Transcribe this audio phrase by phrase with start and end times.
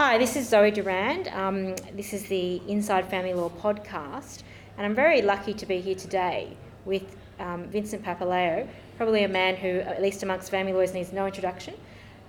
[0.00, 1.28] Hi, this is Zoe Durand.
[1.28, 4.44] Um, this is the Inside Family Law podcast,
[4.78, 8.66] and I'm very lucky to be here today with um, Vincent Papaleo,
[8.96, 11.74] probably a man who, at least amongst family lawyers, needs no introduction.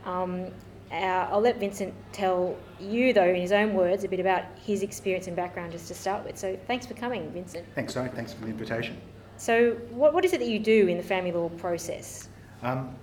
[0.03, 0.47] Um,
[0.91, 4.83] uh, I'll let Vincent tell you, though, in his own words, a bit about his
[4.83, 6.37] experience and background just to start with.
[6.37, 7.65] So, thanks for coming, Vincent.
[7.73, 8.09] Thanks, Zoe.
[8.09, 8.99] Thanks for the invitation.
[9.37, 12.27] So, what, what is it that you do in the family law process?
[12.63, 12.93] Um,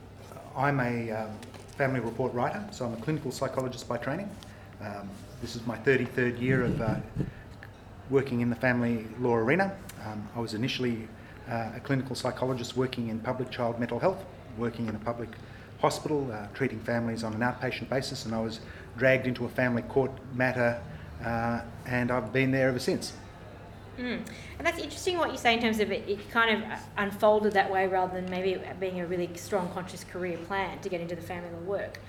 [0.55, 1.31] I'm a um,
[1.79, 4.29] family report writer, so I'm a clinical psychologist by training.
[4.81, 5.09] Um,
[5.41, 6.97] this is my 33rd year of uh,
[8.11, 9.77] working in the family law arena.
[10.07, 11.09] Um, I was initially
[11.51, 14.25] uh, a clinical psychologist working in public child mental health,
[14.57, 15.31] working in a public
[15.81, 18.61] hospital, uh, treating families on an outpatient basis, and I was
[18.97, 20.81] dragged into a family court matter,
[21.25, 23.13] uh, and I've been there ever since.
[23.99, 24.21] Mm.
[24.59, 27.69] And that's interesting what you say in terms of it, it kind of unfolded that
[27.71, 31.23] way rather than maybe being a really strong conscious career plan to get into the
[31.23, 32.01] family law work.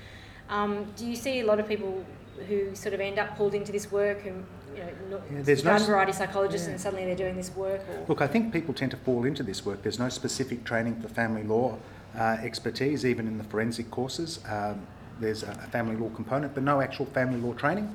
[0.49, 2.05] Um, do you see a lot of people
[2.47, 5.77] who sort of end up pulled into this work and you know, yeah, there's no
[5.77, 6.73] variety psychologists yeah.
[6.73, 7.81] and suddenly they're doing this work?
[7.89, 8.05] Or?
[8.07, 9.81] Look, I think people tend to fall into this work.
[9.83, 11.77] There's no specific training for family law
[12.17, 14.39] uh, expertise, even in the forensic courses.
[14.47, 14.85] Um,
[15.19, 17.93] there's a family law component, but no actual family law training.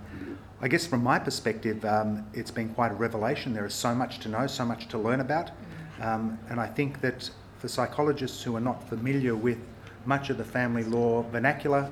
[0.61, 3.55] I guess from my perspective, um, it's been quite a revelation.
[3.55, 5.51] There is so much to know, so much to learn about.
[6.01, 9.58] Um, and I think that for psychologists who are not familiar with
[10.06, 11.91] much of the family law vernacular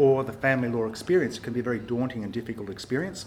[0.00, 3.26] or the family law experience, it can be a very daunting and difficult experience.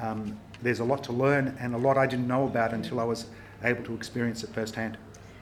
[0.00, 3.04] Um, there's a lot to learn and a lot I didn't know about until I
[3.04, 3.26] was
[3.62, 4.96] able to experience it firsthand.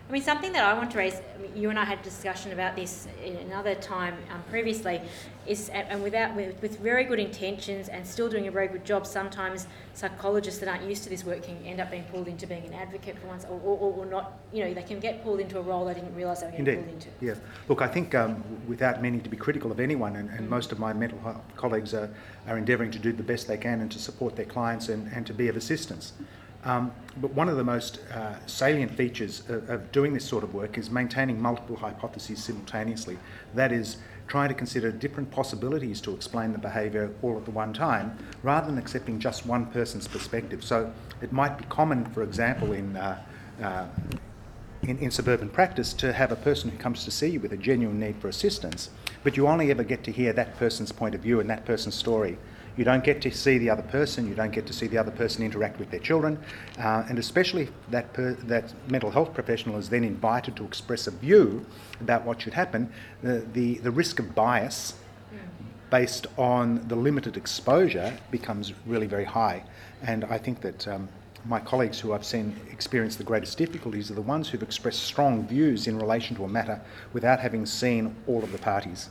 [0.06, 2.02] I mean, something that I want to raise, I mean, you and I had a
[2.02, 5.00] discussion about this in another time um, previously,
[5.46, 9.06] is, and without, with, with, very good intentions and still doing a very good job,
[9.06, 12.66] sometimes psychologists that aren't used to this work can end up being pulled into being
[12.66, 15.58] an advocate for once, or, or, or not, you know, they can get pulled into
[15.58, 16.84] a role they didn't realise they were getting Indeed.
[16.84, 17.08] pulled into.
[17.22, 17.34] Yeah.
[17.70, 20.50] Look, I think um, without meaning to be critical of anyone, and, and mm.
[20.50, 22.10] most of my mental health colleagues are,
[22.46, 25.26] are endeavouring to do the best they can and to support their clients and, and
[25.26, 26.12] to be of assistance.
[26.64, 30.54] Um, but one of the most uh, salient features of, of, doing this sort of
[30.54, 33.18] work is maintaining multiple hypotheses simultaneously.
[33.54, 37.74] That is, trying to consider different possibilities to explain the behaviour all at the one
[37.74, 40.64] time, rather than accepting just one person's perspective.
[40.64, 43.22] So it might be common, for example, in uh,
[43.62, 43.86] uh,
[44.82, 47.56] in, in, suburban practice to have a person who comes to see you with a
[47.56, 48.90] genuine need for assistance,
[49.22, 51.94] but you only ever get to hear that person's point of view and that person's
[51.94, 52.36] story.
[52.76, 55.12] You don't get to see the other person, you don't get to see the other
[55.12, 56.38] person interact with their children,
[56.78, 61.12] uh, and especially that, per, that mental health professional is then invited to express a
[61.12, 61.64] view
[62.00, 62.92] about what should happen,
[63.22, 64.94] the, the, the risk of bias
[65.90, 69.62] based on the limited exposure becomes really very high.
[70.02, 71.08] And I think that um,
[71.44, 75.46] my colleagues who I've seen experience the greatest difficulties are the ones who've expressed strong
[75.46, 76.80] views in relation to a matter
[77.12, 79.10] without having seen all of the parties.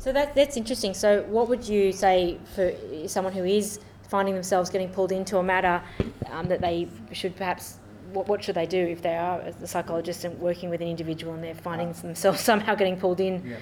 [0.00, 0.94] So that, that's interesting.
[0.94, 2.72] So, what would you say for
[3.06, 5.82] someone who is finding themselves getting pulled into a matter
[6.30, 7.76] um, that they should perhaps
[8.12, 11.34] what, what, should they do if they are a psychologist and working with an individual
[11.34, 13.46] and they're finding themselves somehow getting pulled in?
[13.46, 13.56] Yeah.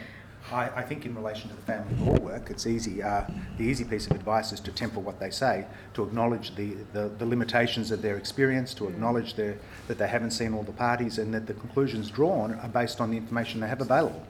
[0.53, 3.03] I, I, think in relation to the family law work, it's easy.
[3.03, 3.25] Uh,
[3.59, 7.11] the easy piece of advice is to temper what they say, to acknowledge the, the,
[7.19, 11.19] the limitations of their experience, to acknowledge their, that they haven't seen all the parties,
[11.19, 14.25] and that the conclusions drawn are based on the information they have available.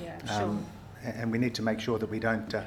[0.00, 0.58] Yeah, sure.
[1.04, 2.64] And we need to make sure that we don't uh,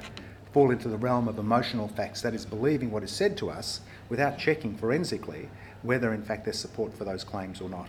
[0.52, 3.80] fall into the realm of emotional facts, that is, believing what is said to us
[4.08, 5.48] without checking forensically
[5.82, 7.88] whether, in fact, there's support for those claims or not.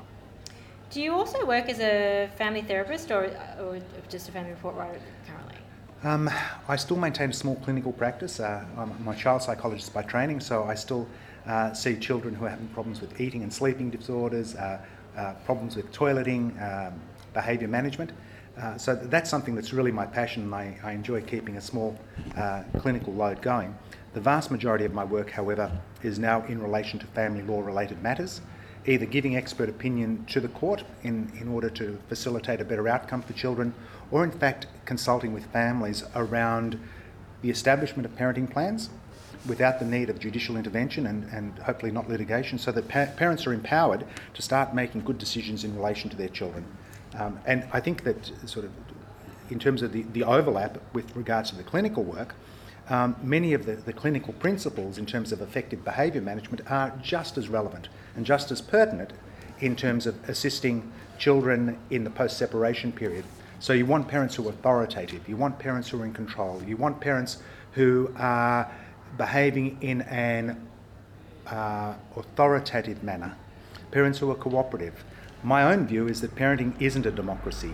[0.92, 3.26] Do you also work as a family therapist or,
[3.60, 3.80] or
[4.10, 5.56] just a family report writer currently?
[6.04, 6.30] Um,
[6.68, 8.40] I still maintain a small clinical practice.
[8.40, 11.08] Uh, I'm a child psychologist by training, so I still
[11.46, 14.82] uh, see children who are having problems with eating and sleeping disorders, uh,
[15.18, 17.00] uh problems with toileting, um,
[17.34, 18.12] behaviour management.
[18.60, 21.98] Uh, so that's something that's really my passion, and I, I enjoy keeping a small
[22.36, 23.78] uh, clinical load going.
[24.14, 25.72] The vast majority of my work, however,
[26.04, 28.42] is now in relation to family law related matters,
[28.86, 33.22] either giving expert opinion to the court in, in order to facilitate a better outcome
[33.22, 33.74] for children,
[34.12, 36.78] or in fact consulting with families around
[37.42, 38.90] the establishment of parenting plans
[39.48, 43.48] without the need of judicial intervention and, and hopefully not litigation, so that pa- parents
[43.48, 46.66] are empowered to start making good decisions in relation to their children.
[47.18, 48.72] Um, and I think that sort of
[49.50, 52.36] in terms of the, the overlap with regards to the clinical work,
[52.90, 57.38] um, many of the, the clinical principles in terms of effective behaviour management are just
[57.38, 59.14] as relevant and just as pertinent
[59.60, 63.26] in terms of assisting children in the post separation period.
[63.60, 66.78] So, you want parents who are authoritative, you want parents who are in control, you
[66.78, 67.40] want parents
[67.74, 68.72] who are
[69.18, 70.66] behaving in an
[71.48, 73.36] uh, authoritative manner,
[73.92, 75.04] parents who are cooperative,
[75.44, 77.74] my own view is that parenting isn't a democracy.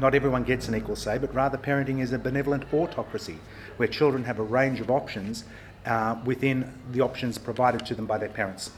[0.00, 3.38] not everyone gets an equal say, but rather parenting is a benevolent autocracy
[3.78, 5.44] where children have a range of options
[5.86, 8.70] uh, within the options provided to them by their parents.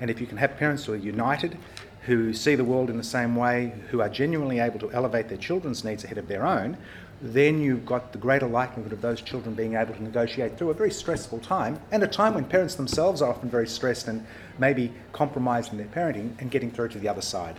[0.00, 1.56] And if you can have parents who are united,
[2.02, 5.38] who see the world in the same way, who are genuinely able to elevate their
[5.38, 6.76] children's needs ahead of their own,
[7.22, 10.74] then you've got the greater likelihood of those children being able to negotiate through a
[10.74, 14.26] very stressful time and a time when parents themselves are often very stressed and
[14.58, 17.56] maybe compromised in their parenting and getting through to the other side.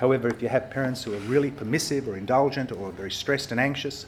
[0.00, 3.60] However, if you have parents who are really permissive or indulgent or very stressed and
[3.60, 4.06] anxious,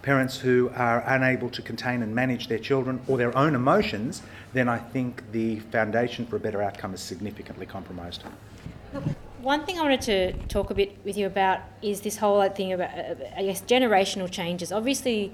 [0.00, 4.22] parents who are unable to contain and manage their children or their own emotions,
[4.54, 8.22] then I think the foundation for a better outcome is significantly compromised.
[9.42, 12.72] One thing I wanted to talk a bit with you about is this whole thing
[12.72, 14.72] about, uh, I guess, generational changes.
[14.72, 15.32] Obviously,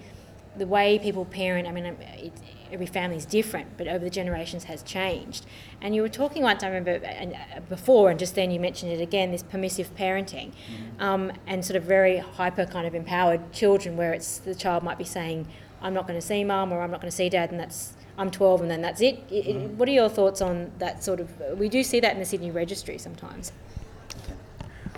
[0.57, 2.33] the way people parent, I mean, it,
[2.73, 5.47] every family is different, but over the generations has changed.
[5.81, 8.93] And you were talking once, I remember, and uh, before, and just then you mentioned
[8.93, 11.03] it again, this permissive parenting, mm-hmm.
[11.03, 14.99] um, and sort of very hyper kind of empowered children, where it's the child might
[14.99, 15.47] be saying,
[15.81, 17.95] "I'm not going to see mum," or "I'm not going to see dad," and that's
[18.19, 19.29] I'm 12, and then that's it.
[19.29, 19.77] Mm-hmm.
[19.77, 21.29] What are your thoughts on that sort of?
[21.59, 23.53] We do see that in the Sydney Registry sometimes.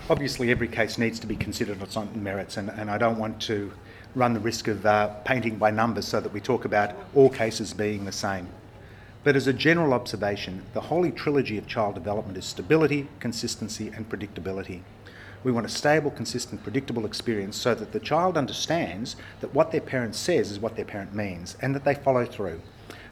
[0.09, 3.19] Obviously, every case needs to be considered on its own merits, and, and I don't
[3.19, 3.71] want to
[4.15, 7.73] run the risk of uh, painting by numbers so that we talk about all cases
[7.73, 8.47] being the same.
[9.23, 14.09] But as a general observation, the holy trilogy of child development is stability, consistency, and
[14.09, 14.81] predictability.
[15.43, 19.81] We want a stable, consistent, predictable experience so that the child understands that what their
[19.81, 22.61] parent says is what their parent means and that they follow through.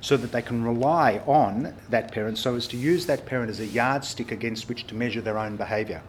[0.02, 3.60] So that they can rely on that parent so as to use that parent as
[3.60, 6.02] a yardstick against which to measure their own behaviour.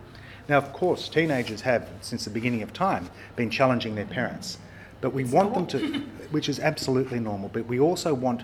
[0.48, 4.58] Now, of course, teenagers have, since the beginning of time, been challenging their parents.
[5.00, 5.66] But we it's want normal.
[5.66, 6.00] them to,
[6.30, 8.42] which is absolutely normal, but we also want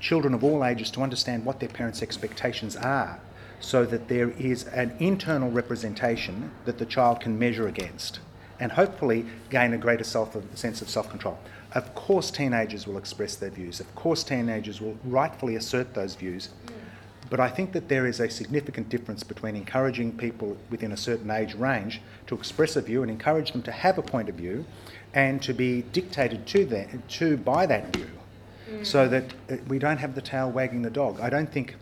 [0.00, 3.20] children of all ages to understand what their parents' expectations are
[3.60, 8.20] so that there is an internal representation that the child can measure against
[8.60, 11.38] and hopefully gain a greater self, sense of self control.
[11.72, 13.80] Of course, teenagers will express their views.
[13.80, 16.50] Of course, teenagers will rightfully assert those views.
[17.34, 21.32] But I think that there is a significant difference between encouraging people within a certain
[21.32, 24.64] age range to express a view and encourage them to have a point of view
[25.14, 28.08] and to be dictated to, that, to by that view
[28.70, 28.86] mm.
[28.86, 31.18] so that uh, we don't have the tail wagging the dog.
[31.18, 31.74] I don't think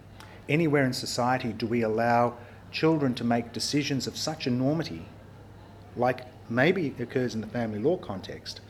[0.48, 2.32] anywhere in society do we allow
[2.70, 5.04] children to make decisions of such enormity,
[5.98, 8.62] like maybe occurs in the family law context,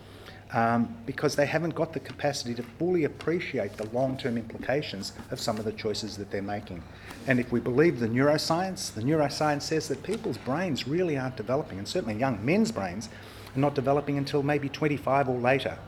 [0.52, 5.40] um, because they haven't got the capacity to fully appreciate the long term implications of
[5.40, 6.82] some of the choices that they're making.
[7.26, 11.78] And if we believe the neuroscience, the neuroscience says that people's brains really aren't developing,
[11.78, 13.08] and certainly young men's brains
[13.54, 15.78] are not developing until maybe 25 or later.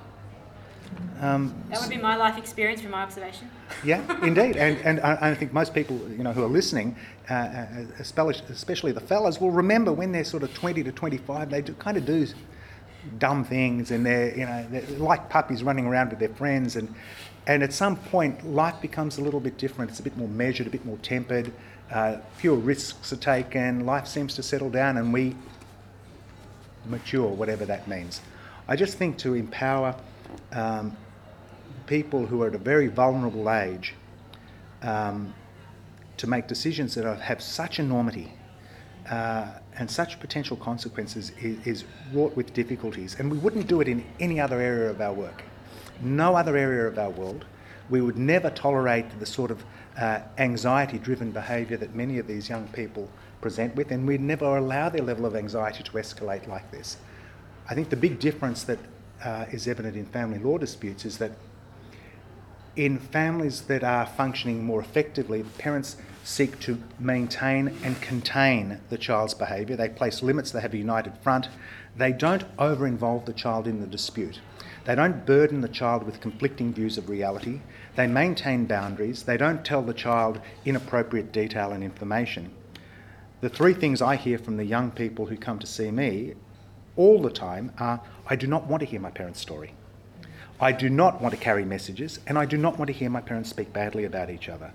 [1.20, 3.48] Um, that would be my life experience from my observation.
[3.82, 6.96] Yeah, indeed, and and I, I, think most people you know who are listening,
[7.30, 7.66] uh, uh
[7.98, 11.72] especially, especially the fellas, will remember when they're sort of 20 to 25, they do,
[11.74, 12.26] kind of do
[13.18, 16.76] dumb things and they're, you know, they're like puppies running around with their friends.
[16.76, 16.94] And,
[17.46, 19.90] and at some point, life becomes a little bit different.
[19.90, 21.52] It's a bit more measured, a bit more tempered.
[21.90, 23.86] Uh, fewer risks are taken.
[23.86, 25.36] Life seems to settle down and we
[26.86, 28.20] mature, whatever that means.
[28.68, 29.94] I just think to empower
[30.52, 30.96] um,
[31.86, 33.94] people who are at a very vulnerable age
[34.82, 35.34] um,
[36.16, 38.32] to make decisions that have such enormity
[39.10, 39.46] uh,
[39.76, 43.16] and such potential consequences is, is, wrought with difficulties.
[43.18, 45.42] And we wouldn't do it in any other area of our work,
[46.00, 47.44] no other area of our world.
[47.90, 49.64] We would never tolerate the sort of
[49.98, 53.08] uh, anxiety driven behaviour that many of these young people
[53.40, 56.96] present with, and we'd never allow their level of anxiety to escalate like this.
[57.68, 58.78] I think the big difference that
[59.22, 61.32] uh, is evident in family law disputes is that
[62.76, 69.34] in families that are functioning more effectively, parents seek to maintain and contain the child's
[69.34, 69.76] behaviour.
[69.76, 71.48] They place limits, they have a united front.
[71.96, 74.40] They don't over involve the child in the dispute.
[74.86, 77.60] They don't burden the child with conflicting views of reality.
[77.94, 79.22] They maintain boundaries.
[79.22, 82.50] They don't tell the child inappropriate detail and information.
[83.40, 86.34] The three things I hear from the young people who come to see me
[86.96, 89.74] all the time are I do not want to hear my parents' story.
[90.60, 93.20] I do not want to carry messages, and I do not want to hear my
[93.20, 94.72] parents speak badly about each other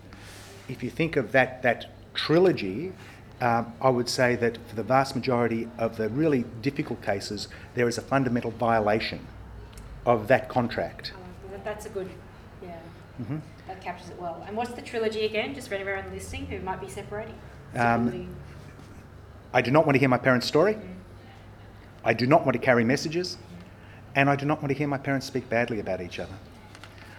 [0.69, 2.93] if you think of that, that trilogy,
[3.41, 7.88] um, I would say that for the vast majority of the really difficult cases, there
[7.88, 9.25] is a fundamental violation
[10.05, 11.13] of that contract.
[11.15, 12.09] Oh, that's a good,
[12.61, 12.77] yeah,
[13.21, 13.38] mm-hmm.
[13.67, 14.43] that captures it well.
[14.47, 17.35] And what's the trilogy again, just for anyone listening who might be separating?
[17.75, 18.35] Um,
[19.53, 20.75] I do not want to hear my parents' story.
[20.75, 20.95] Mm.
[22.03, 23.38] I do not want to carry messages.
[24.15, 26.33] And I do not want to hear my parents speak badly about each other.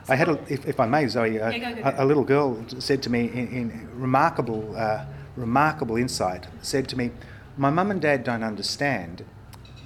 [0.09, 1.89] I had, a, if, if I may, Zoe, uh, yeah, go, go, go.
[1.89, 5.05] A, a, little girl said to me in, in remarkable, uh,
[5.37, 7.11] remarkable insight, said to me,
[7.57, 9.25] my mum and dad don't understand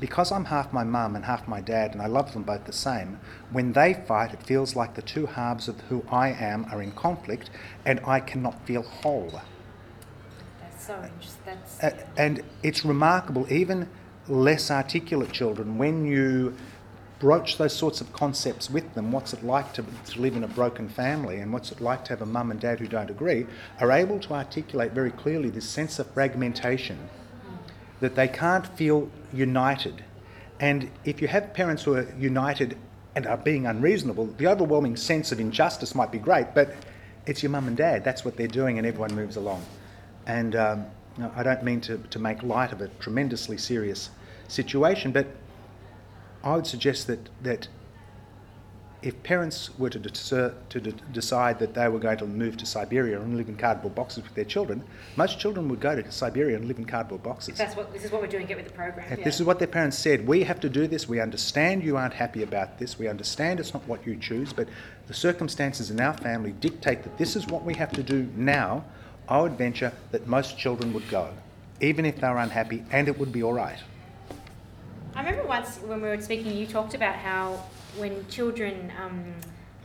[0.01, 2.73] because I'm half my mum and half my dad, and I love them both the
[2.73, 3.19] same,
[3.51, 6.93] when they fight, it feels like the two halves of who I am are in
[6.93, 7.51] conflict,
[7.87, 9.41] and I cannot feel whole.
[10.61, 11.59] That's so interesting.
[11.81, 13.89] That's Uh, and it's remarkable, even
[14.29, 16.57] less articulate children, when you
[17.19, 20.49] broach those sorts of concepts with them, what's it like to, to live in a
[20.49, 23.47] broken family and what's it like to have a mum and dad who don't agree,
[23.81, 26.99] are able to articulate very clearly this sense of fragmentation,
[28.01, 30.05] that they can't feel united.
[30.61, 32.77] And if you have parents who are united
[33.15, 36.75] and are being unreasonable, the overwhelming sense of injustice might be great, but
[37.27, 39.65] it's your mum and dad, that's what they're doing, and everyone moves along.
[40.27, 40.87] And um,
[41.37, 44.11] I don't mean to, to make light of a tremendously serious
[44.49, 45.27] situation, but
[46.45, 47.69] I would suggest that, that
[49.05, 53.21] if parents were to, to de- decide that they were going to move to Siberia
[53.21, 54.83] and live in cardboard boxes with their children,
[55.17, 57.59] most children would go to Siberia and live in cardboard boxes.
[57.59, 58.47] that's what this is what we're doing.
[58.47, 59.07] Get with the program.
[59.11, 59.25] Yeah.
[59.25, 60.27] This is what their parents said.
[60.27, 61.09] We have to do this.
[61.09, 62.99] We understand you aren't happy about this.
[62.99, 64.69] We understand it's not what you choose, but
[65.07, 68.85] the circumstances in our family dictate that this is what we have to do now.
[69.29, 71.31] I would venture that most children would go,
[71.81, 73.79] even if they were unhappy, and it would be all right.
[75.15, 77.63] I remember once when we were speaking, you talked about how
[77.97, 79.33] when children, um,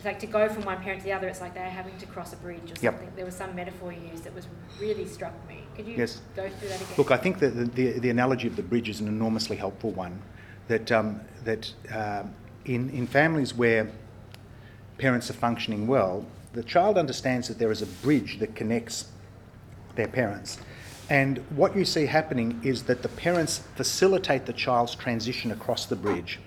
[0.04, 2.34] like to go from one parent to the other, it's like they're having to cross
[2.34, 2.94] a bridge or Yep.
[2.94, 3.12] something.
[3.16, 4.48] There was some metaphor you used that was
[4.80, 5.64] really struck me.
[5.76, 6.22] Could you Yes.
[6.36, 6.94] go through that again?
[6.98, 9.92] Look, I think that the, the, the analogy of the bridge is an enormously helpful
[9.92, 10.20] one.
[10.68, 12.34] That, um, that um,
[12.66, 13.90] in, in families where
[14.98, 19.10] parents are functioning well, the child understands that there is a bridge that connects
[19.96, 20.60] their parents.
[21.10, 25.96] And what you see happening is that the parents facilitate the child's transition across the
[25.96, 26.40] bridge.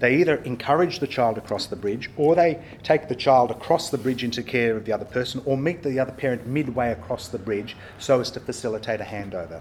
[0.00, 3.98] They either encourage the child across the bridge, or they take the child across the
[3.98, 7.38] bridge into care of the other person, or meet the other parent midway across the
[7.38, 9.60] bridge so as to facilitate a handover.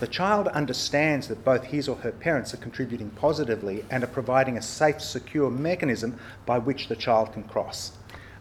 [0.00, 4.58] The child understands that both his or her parents are contributing positively and are providing
[4.58, 7.92] a safe, secure mechanism by which the child can cross.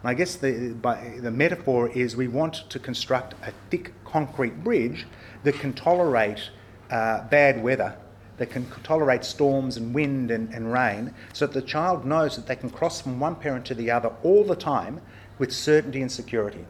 [0.01, 4.63] And I guess the, by, the metaphor is we want to construct a thick concrete
[4.63, 5.05] bridge
[5.45, 6.49] that can tolerate
[6.89, 7.95] uh, bad weather,
[8.37, 12.47] that can tolerate storms and wind and, and rain, so that the child knows that
[12.47, 14.99] they can cross from one parent to the other all the time
[15.37, 16.65] with certainty and security.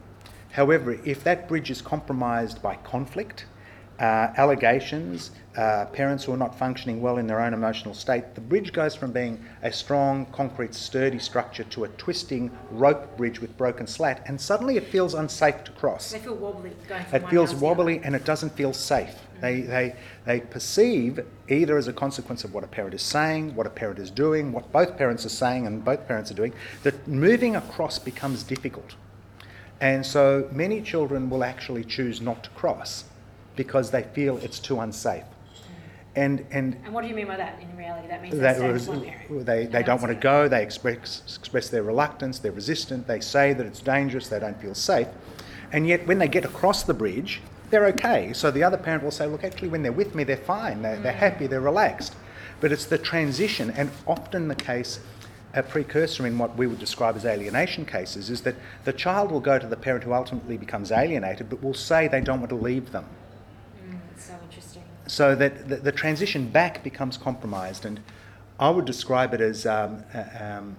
[0.52, 3.46] However, if that bridge is compromised by conflict,
[4.00, 8.42] uh, allegations, uh, parents who are not functioning well in their own emotional state, the
[8.42, 13.56] bridge goes from being a strong, concrete, sturdy structure to a twisting rope bridge with
[13.58, 16.12] broken slat, and suddenly it feels unsafe to cross.
[16.12, 16.72] they feel wobbly
[17.14, 19.16] It feels wobbly and it doesn't feel safe.
[19.40, 23.68] They, they, they perceive, either as a consequence of what a parent is saying, what
[23.68, 27.08] a parent is doing, what both parents are saying and both parents are doing, that
[27.08, 28.96] moving across becomes difficult.
[29.80, 33.06] And so many children will actually choose not to cross
[33.56, 35.24] because they feel it's too unsafe.
[36.16, 37.60] And, and And what do you mean by that?
[37.62, 39.46] In reality, that means they, they stay with one parent.
[39.46, 43.52] they, they don't want to go, they express, express their reluctance, they're resistant, they say
[43.52, 45.08] that it's dangerous, they don't feel safe.
[45.74, 48.32] And yet, when they get across the bridge, they're okay.
[48.32, 51.00] So the other parent will say, Look, actually, when they're with me, they're fine, they're,
[51.00, 51.18] they're mm.
[51.18, 52.16] happy, they're relaxed.
[52.62, 55.00] But it's the transition, and often the case,
[55.54, 59.42] a precursor in what we would describe as alienation cases, is that the child will
[59.42, 62.56] go to the parent who ultimately becomes alienated, but will say they don't want to
[62.56, 63.06] leave them
[63.86, 64.84] Mm, it's so interesting.
[65.08, 67.86] So that the, the transition back becomes compromised.
[67.86, 68.00] And
[68.60, 70.78] I would describe it as um, uh, um,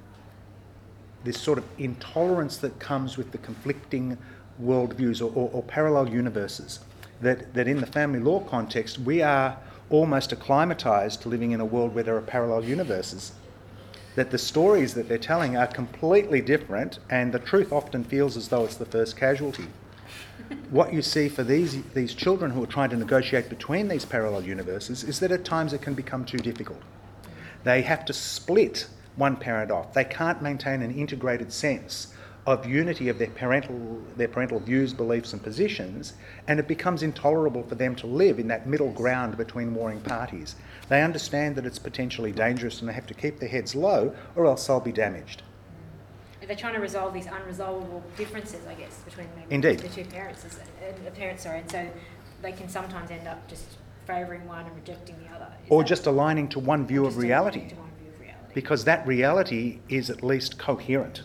[1.25, 4.19] this sort of intolerance that comes with the conflicting
[4.63, 6.81] worldviews or, or, or parallel universes.
[7.21, 11.65] That, that in the family law context, we are almost acclimatized to living in a
[11.65, 13.33] world where there are parallel universes.
[14.17, 18.49] That the stories that they're telling are completely different, and the truth often feels as
[18.49, 19.67] though it's the first casualty
[20.71, 24.43] what you see for these these children who are trying to negotiate between these parallel
[24.43, 26.81] universes is that at times it can become too difficult.
[27.65, 28.87] They have to split
[29.17, 29.95] one parent off.
[29.95, 32.13] They can't maintain an integrated sense
[32.47, 36.15] of unity of their parental their parental views, beliefs and positions,
[36.47, 40.55] and it becomes intolerable for them to live in that middle ground between warring parties.
[40.89, 44.47] They understand that it's potentially dangerous and they have to keep their heads low or
[44.47, 45.43] else they'll be damaged.
[46.47, 49.81] They're trying to resolve these unresolvable differences, I guess, between maybe Indeed.
[49.81, 51.87] the two parents, is- and the parents, sorry, and so
[52.43, 53.65] they can sometimes end up just
[54.07, 55.47] favouring one and rejecting the other.
[55.65, 57.59] Is Or just aligning to one view of reality.
[57.59, 58.55] aligning to one view of reality.
[58.55, 61.23] because that reality is at least coherent.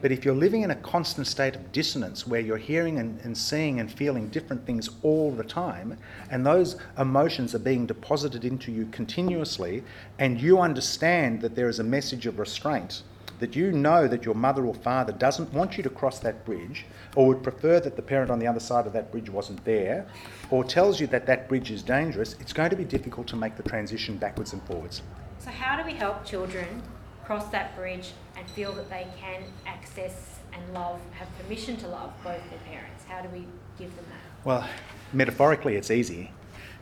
[0.00, 3.36] But if you're living in a constant state of dissonance where you're hearing and, and
[3.36, 5.98] seeing and feeling different things all the time,
[6.30, 9.82] and those emotions are being deposited into you continuously,
[10.20, 13.02] and you understand that there is a message of restraint
[13.38, 16.86] that you know that your mother or father doesn't want you to cross that bridge
[17.16, 20.06] or would prefer that the parent on the other side of that bridge wasn't there
[20.50, 23.56] or tells you that that bridge is dangerous, it's going to be difficult to make
[23.56, 25.02] the transition backwards and forwards.
[25.38, 26.82] So, how do we help children
[27.24, 32.12] cross that bridge and feel that they can access and love, have permission to love
[32.24, 33.04] both their parents?
[33.06, 33.46] How do we
[33.78, 34.46] give them that?
[34.46, 34.68] Well,
[35.12, 36.32] metaphorically, it's easy.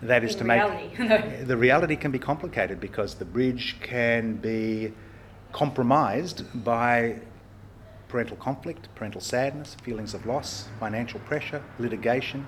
[0.02, 0.96] That is In to reality.
[1.08, 4.92] make the reality can be complicated because the bridge can be
[5.56, 7.16] compromised by
[8.08, 12.46] parental conflict, parental sadness, feelings of loss, financial pressure, litigation.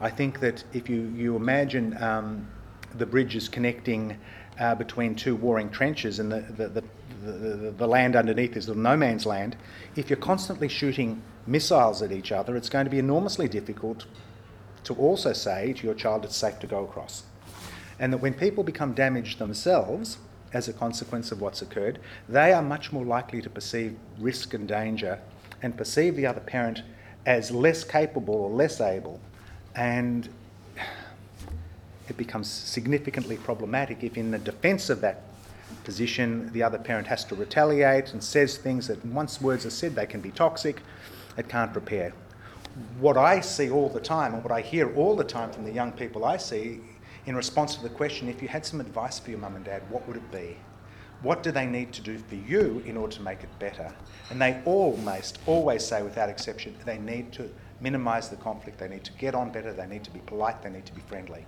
[0.00, 2.48] I think that if you, you imagine um,
[2.94, 4.16] the bridge is connecting
[4.58, 6.84] uh, between two warring trenches and the, the, the,
[7.30, 9.54] the, the land underneath is no man's land,
[9.94, 14.06] if you're constantly shooting missiles at each other, it's going to be enormously difficult
[14.84, 17.24] to also say to your child it's safe to go across.
[17.98, 20.16] And that when people become damaged themselves
[20.56, 21.98] as a consequence of what's occurred,
[22.28, 25.20] they are much more likely to perceive risk and danger
[25.62, 26.82] and perceive the other parent
[27.26, 29.20] as less capable or less able.
[29.74, 30.28] And
[32.08, 35.24] it becomes significantly problematic if, in the defence of that
[35.84, 39.94] position, the other parent has to retaliate and says things that, once words are said,
[39.94, 40.80] they can be toxic,
[41.36, 42.12] it can't repair.
[42.98, 45.72] What I see all the time, and what I hear all the time from the
[45.72, 46.80] young people I see,
[47.26, 49.82] in response to the question, if you had some advice for your mum and dad,
[49.90, 50.56] what would it be?
[51.22, 53.92] What do they need to do for you in order to make it better?
[54.30, 59.04] And they almost always say, without exception, they need to minimise the conflict, they need
[59.04, 61.44] to get on better, they need to be polite, they need to be friendly.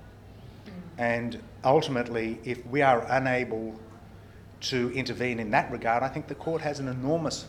[0.99, 3.79] And ultimately, if we are unable
[4.63, 7.47] to intervene in that regard, I think the court has an enormous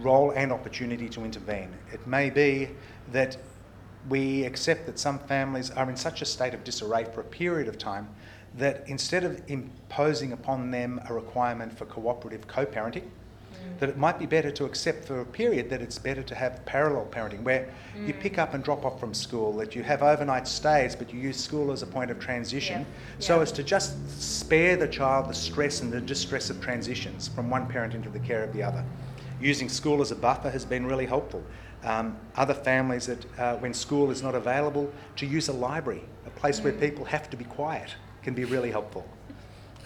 [0.00, 1.70] role and opportunity to intervene.
[1.92, 2.70] It may be
[3.12, 3.36] that
[4.08, 7.68] we accept that some families are in such a state of disarray for a period
[7.68, 8.08] of time
[8.56, 13.78] that instead of imposing upon them a requirement for cooperative co parenting, mm.
[13.78, 16.64] that it might be better to accept for a period that it's better to have
[16.64, 17.68] parallel parenting where
[18.06, 18.20] you mm.
[18.20, 21.36] pick up and drop off from school, that you have overnight stays, but you use
[21.36, 23.16] school as a point of transition Yeah.
[23.18, 23.42] so Yeah.
[23.42, 27.66] as to just spare the child the stress and the distress of transitions from one
[27.66, 28.84] parent into the care of the other.
[29.40, 31.44] Using school as a buffer has been really helpful.
[31.84, 36.30] Um, other families that, uh, when school is not available, to use a library, a
[36.30, 39.06] place where people have to be quiet, can be really helpful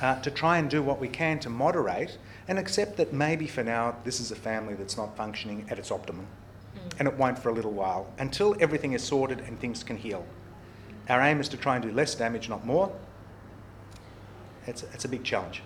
[0.03, 3.63] uh, to try and do what we can to moderate and accept that maybe for
[3.63, 6.27] now this is a family that's not functioning at its optimum
[6.99, 10.27] and it won't for a little while until everything is sorted and things can heal.
[11.09, 12.93] Our aim is to try and do less damage, not more.
[14.67, 15.63] It's, it's a big challenge.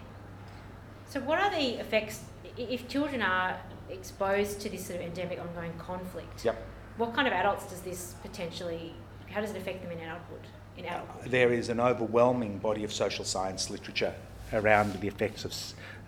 [1.09, 2.25] So, what are the effects
[2.57, 3.59] if children are
[3.91, 6.45] exposed to this sort of endemic ongoing conflict?
[6.45, 6.63] Yep.
[6.97, 8.95] What kind of adults does this potentially?
[9.31, 10.47] How does it affect them in adulthood?
[10.77, 11.31] In adulthood.
[11.31, 14.15] There is an overwhelming body of social science literature
[14.53, 15.55] around the effects of,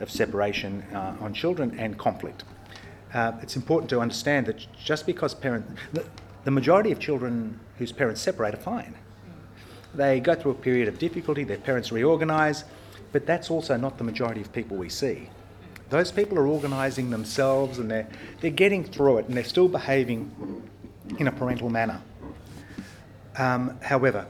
[0.01, 2.45] of separation uh, on children and conflict.
[3.13, 6.05] Uh, it's important to understand that just because parent, the,
[6.45, 8.95] the majority of children whose parents separate are fine.
[9.95, 12.65] They go through a period of difficulty, their parents reorganise,
[13.13, 15.31] but that's also not the majority of people we see.
[15.91, 18.09] Those people are organising themselves and they're,
[18.41, 20.31] they're getting through it and they're still behaving
[21.19, 22.03] in a parental manner.
[23.37, 24.27] Um, however,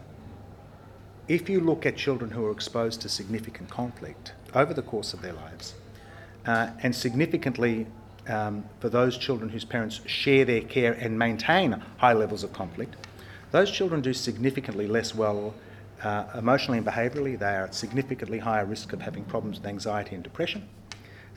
[1.26, 5.20] if you look at children who are exposed to significant conflict over the course of
[5.20, 5.74] their lives,
[6.46, 7.86] uh, and significantly
[8.28, 12.96] um, for those children whose parents share their care and maintain high levels of conflict,
[13.50, 15.54] those children do significantly less well
[16.02, 17.38] uh, emotionally and behaviourally.
[17.38, 20.68] They are at significantly higher risk of having problems with anxiety and depression,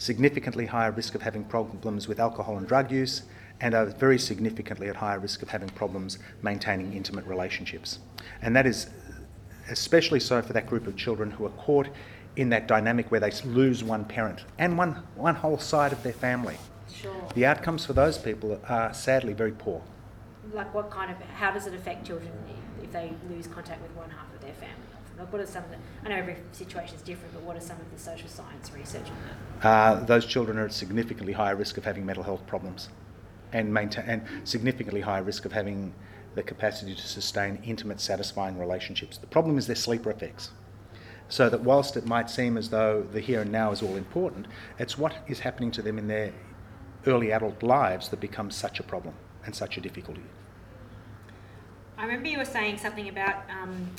[0.01, 3.21] significantly higher risk of having problems with alcohol and drug use,
[3.59, 7.99] and are very significantly at higher risk of having problems maintaining intimate relationships.
[8.41, 8.89] And that is
[9.69, 11.87] especially so for that group of children who are caught
[12.35, 16.13] in that dynamic where they lose one parent and one, one whole side of their
[16.13, 16.57] family.
[16.91, 17.13] Sure.
[17.35, 19.83] The outcomes for those people are sadly very poor.
[20.51, 21.17] Like, what kind of?
[21.21, 24.53] How does it affect children if- if they lose contact with one half of their
[24.53, 24.90] family?
[25.21, 25.77] Like, what are some of the?
[26.03, 29.05] I know every situation is different, but what are some of the social science research
[29.05, 29.15] on
[29.61, 29.67] that?
[29.67, 32.89] Uh, those children are at significantly higher risk of having mental health problems
[33.53, 35.93] and, maintain, and significantly higher risk of having
[36.33, 39.19] the capacity to sustain intimate, satisfying relationships.
[39.19, 40.49] The problem is their sleeper effects.
[41.29, 44.47] So that whilst it might seem as though the here and now is all important,
[44.79, 46.33] it's what is happening to them in their
[47.05, 49.13] early adult lives that becomes such a problem
[49.45, 50.23] and such a difficulty.
[51.95, 53.91] I remember you were saying something about, um,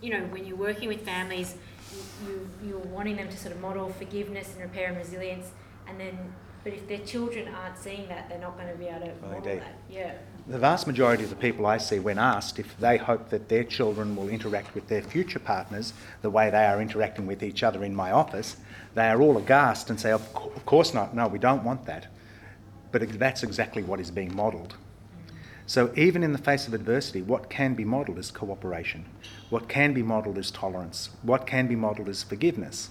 [0.00, 1.54] you know, when you're working with families,
[1.92, 5.50] you, you, you're wanting them to sort of model forgiveness and repair and resilience,
[5.88, 6.16] and then
[6.62, 9.36] But if their children aren't seeing that, they're not going to be able to model
[9.38, 9.60] indeed.
[9.60, 9.78] that.
[9.90, 10.12] Yeah.
[10.46, 13.64] The vast majority of the people I see, when asked if they hope that their
[13.64, 17.84] children will interact with their future partners the way they are interacting with each other
[17.84, 18.56] in my office,
[18.94, 20.32] they are all aghast and say, of
[20.66, 22.08] course not, no, we don't want that.
[22.92, 24.74] But that's exactly what is being modelled.
[25.70, 29.04] So, even in the face of adversity, what can be modelled is cooperation.
[29.50, 31.10] What can be modelled is tolerance.
[31.22, 32.90] What can be modelled is forgiveness.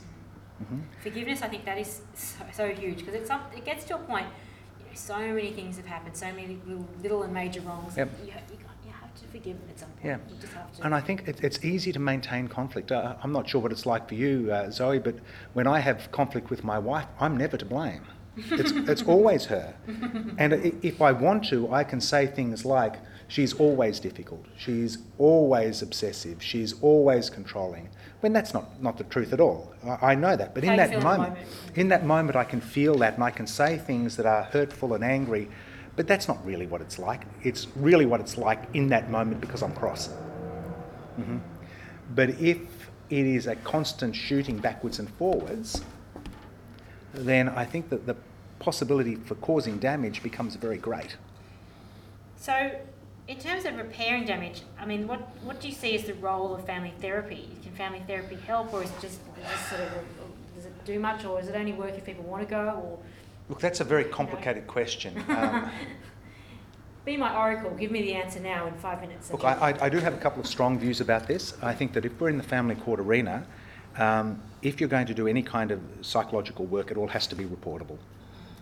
[1.01, 4.27] Forgiveness, I think that is so, so huge because it's it gets to a point.
[4.79, 7.97] You know, so many things have happened, so many little, little and major wrongs.
[7.97, 8.11] Yep.
[8.21, 8.33] You, you,
[8.85, 10.05] you have to forgive them at some point.
[10.05, 10.17] Yeah.
[10.29, 10.85] You just have to.
[10.85, 12.93] And I think it, it's easy to maintain conflict.
[12.93, 15.15] Uh, I'm not sure what it's like for you, uh, Zoe, but
[15.51, 18.05] when I have conflict with my wife, I'm never to blame.
[18.51, 19.73] It's, it's always her.
[20.37, 22.95] And if I want to, I can say things like,
[23.27, 27.89] she's always difficult, she's always obsessive, she's always controlling,
[28.21, 29.73] when that's not, not the truth at all.
[29.85, 30.53] I, I know that.
[30.55, 31.47] But How in that feel in the moment, moment.
[31.75, 34.93] in that moment, I can feel that and I can say things that are hurtful
[34.93, 35.47] and angry,
[35.95, 37.23] but that's not really what it's like.
[37.43, 40.09] It's really what it's like in that moment because I'm cross.
[41.19, 41.39] Mhm.
[42.15, 42.57] But if
[43.09, 45.83] it is a constant shooting backwards and forwards,
[47.13, 48.15] then I think that the
[48.59, 51.17] possibility for causing damage becomes very great.
[52.37, 52.79] So,
[53.27, 56.55] in terms of repairing damage, I mean, what, what do you see as the role
[56.55, 57.49] of family therapy?
[57.63, 59.89] Can family therapy help, or is it just, it sort of
[60.55, 62.81] does it do much, or does it only work if people want to go?
[62.83, 62.99] Or
[63.49, 65.23] Look, that's a very complicated question.
[65.29, 65.71] Um,
[67.05, 69.31] be my oracle, give me the answer now in five minutes.
[69.31, 71.55] Look, I, I, I do have a couple of strong views about this.
[71.61, 73.47] I think that if we're in the family court arena,
[73.97, 77.35] um, if you're going to do any kind of psychological work, it all has to
[77.35, 77.97] be reportable.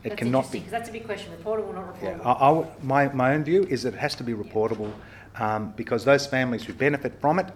[0.04, 0.60] It that's cannot be.
[0.60, 2.26] because that's a big question: reportable, or not Yeah, reportable.
[2.26, 4.92] I, I would- my, my own view is that it has to be reportable
[5.38, 7.48] um, because those families who benefit from it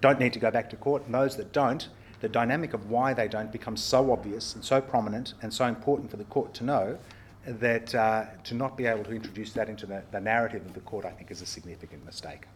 [0.00, 1.88] don't need to go back to court, and those that don't,
[2.20, 6.10] the dynamic of why they don't becomes so obvious and so prominent and so important
[6.10, 6.98] for the court to know
[7.46, 10.80] that uh, to not be able to introduce that into the, the narrative of the
[10.80, 12.46] court, I think, is a significant mistake.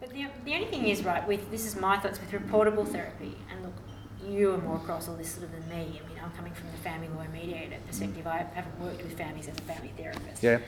[0.00, 3.36] But the, the only thing is, right, with this is my thoughts with reportable therapy,
[3.50, 3.74] and look,
[4.26, 6.00] you are more across all this sort of than me.
[6.04, 8.26] I mean, I'm coming from the family lawyer mediator perspective.
[8.26, 10.42] I haven't worked with families as a family therapist.
[10.42, 10.58] Yeah.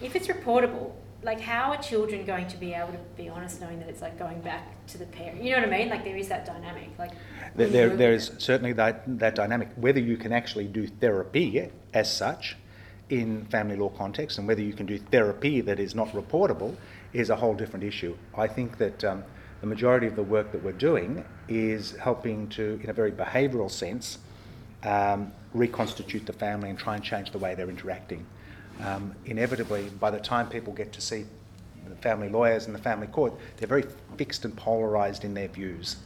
[0.00, 3.78] If it's reportable, like how are children going to be able to be honest knowing
[3.80, 5.42] that it's like going back to the parent?
[5.42, 5.88] You know what I mean?
[5.88, 6.90] Like there is that dynamic.
[6.98, 7.12] Like
[7.54, 8.42] There, there, there is it?
[8.42, 9.68] certainly that, that dynamic.
[9.76, 12.56] Whether you can actually do therapy as such
[13.10, 16.74] in family law context and whether you can do therapy that is not reportable
[17.12, 18.16] is a whole different issue.
[18.36, 19.24] I think that um,
[19.60, 23.70] the majority of the work that we're doing is helping to, in a very behavioural
[23.70, 24.18] sense,
[24.82, 28.24] um, reconstitute the family and try and change the way they're interacting.
[28.82, 31.26] Um, inevitably, by the time people get to see
[31.86, 33.84] the family lawyers and the family court, they're very
[34.16, 35.96] fixed and polarised in their views.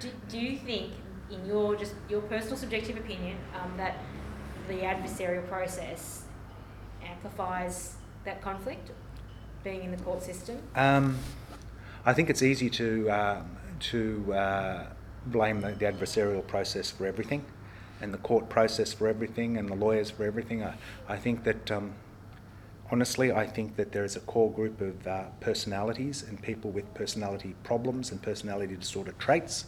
[0.00, 0.92] Do, do you think,
[1.30, 3.98] in your just your personal subjective opinion, um, that
[4.66, 6.24] the adversarial process
[7.04, 8.90] amplifies that conflict,
[9.62, 10.58] being in the court system?
[12.06, 14.86] I think it's easy to um to uh,
[15.26, 17.44] blame the, the adversarial process for everything,
[18.00, 20.62] and the court process for everything, and the lawyers for everything.
[20.62, 20.74] I,
[21.08, 21.92] I think that um,
[22.90, 26.92] honestly, I think that there is a core group of uh, personalities and people with
[26.94, 29.66] personality problems and personality disorder traits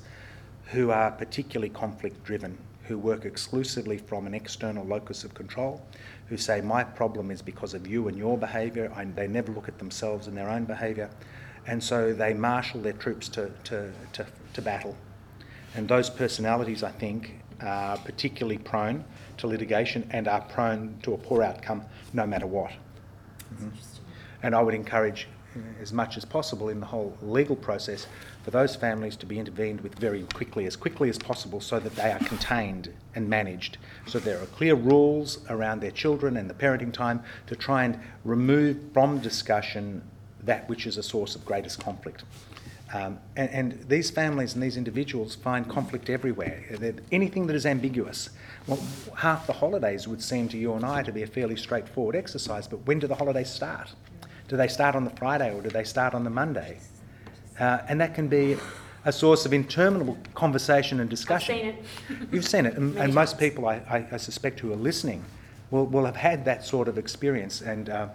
[0.67, 5.81] who are particularly conflict driven, who work exclusively from an external locus of control,
[6.29, 8.93] who say, My problem is because of you and your behaviour.
[8.95, 11.11] I, they never look at themselves and their own behaviour.
[11.67, 14.97] And so they marshal their troops to, to, to, to battle.
[15.75, 19.05] And those personalities, I think, are particularly prone
[19.39, 22.73] to litigation and are prone to a poor outcome no matter what.
[24.43, 28.07] And I would encourage, uh, as much as possible in the whole legal process,
[28.45, 31.97] for those families to be intervened with very quickly, as quickly as possible, so that
[31.97, 33.79] they are contained and managed.
[34.07, 37.99] So there are clear rules around their children and the parenting time to try and
[38.25, 40.03] remove from discussion
[40.47, 42.25] that which is a source of greatest conflict.
[42.95, 46.63] Um, and, and these families and these individuals find conflict everywhere.
[47.11, 48.31] Anything that is ambiguous.
[48.67, 48.79] Well,
[49.17, 52.69] half the holidays would seem to you and I to be a fairly straightforward exercise,
[52.69, 53.91] but when do the holidays start?
[54.49, 56.79] Do they start on the Friday or do they start on the Monday?
[57.59, 58.57] Uh, and that can be
[59.05, 61.57] a source of interminable conversation and discussion.
[61.57, 61.85] seen it.
[62.33, 65.25] You've seen it, and, and most people, I, I, I suspect, who are listening,
[65.71, 67.61] will, will have had that sort of experience.
[67.61, 68.09] And uh,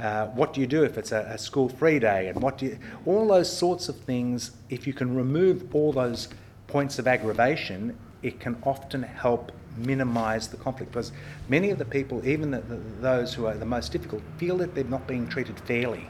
[0.00, 2.28] uh, what do you do if it's a, a school-free day?
[2.28, 4.52] And what do you, all those sorts of things.
[4.70, 6.28] If you can remove all those
[6.66, 10.92] points of aggravation, it can often help minimise the conflict.
[10.92, 11.12] Because
[11.48, 14.74] many of the people, even the, the, those who are the most difficult, feel that
[14.74, 16.08] they're not being treated fairly.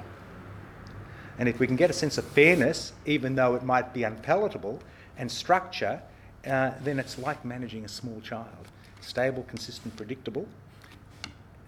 [1.39, 4.81] And if we can get a sense of fairness, even though it might be unpalatable,
[5.19, 6.01] and structure,
[6.47, 8.69] uh, then it's like managing a small child.
[9.01, 10.47] Stable, consistent, predictable.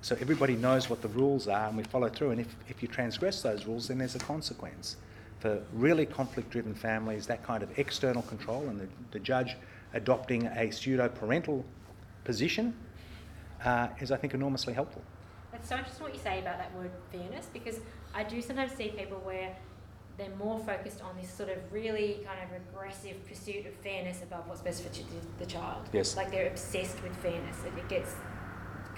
[0.06, 2.30] So everybody knows what the rules are and we follow through.
[2.30, 4.98] And if, if you transgress those rules, then there's a consequence.
[5.40, 9.56] For really conflict driven families, that kind of external control and the, the judge
[9.94, 11.64] adopting a pseudo parental
[12.22, 12.72] position
[13.64, 15.02] uh, is, I think, enormously helpful.
[15.50, 17.80] That's so interesting what you say about that word fairness because
[18.14, 19.56] I do sometimes see people where
[20.18, 24.46] they're more focused on this sort of really kind of aggressive pursuit of fairness above
[24.46, 24.90] what's best for
[25.40, 25.88] the child.
[25.92, 26.16] Yes.
[26.16, 27.56] Like they're obsessed with fairness.
[27.66, 28.14] It, it gets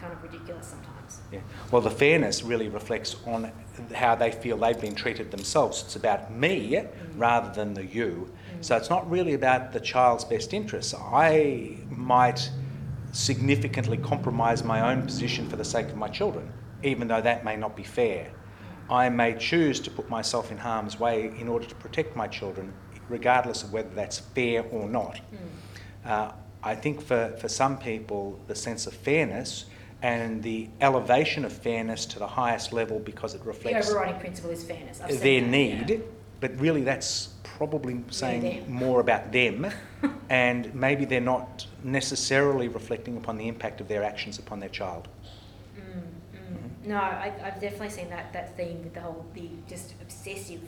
[0.00, 1.20] kind of ridiculous sometimes.
[1.32, 1.40] Yeah.
[1.70, 3.50] Well, the fairness really reflects on
[3.94, 5.82] how they feel they've been treated themselves.
[5.82, 6.88] It's about me mm.
[7.16, 8.30] rather than the you.
[8.56, 8.64] Mm.
[8.64, 10.94] So it's not really about the child's best interests.
[10.94, 12.50] I might
[13.12, 17.56] significantly compromise my own position for the sake of my children, even though that may
[17.56, 18.30] not be fair.
[18.90, 22.72] I may choose to put myself in harm's way in order to protect my children,
[23.08, 25.20] regardless of whether that's fair or not.
[25.32, 26.10] Mm.
[26.10, 26.32] Uh,
[26.62, 29.66] I think for, for some people, the sense of fairness
[30.02, 34.50] and the elevation of fairness to the highest level because it reflects the overriding principle
[34.50, 34.98] is fairness.
[34.98, 35.96] their need, yeah.
[36.40, 39.66] but really that's probably saying yeah, more about them,
[40.30, 45.08] and maybe they're not necessarily reflecting upon the impact of their actions upon their child.
[45.76, 46.38] Mm, mm.
[46.38, 46.88] Mm-hmm.
[46.88, 50.60] No, I, have definitely seen that, that theme with the whole the just obsessive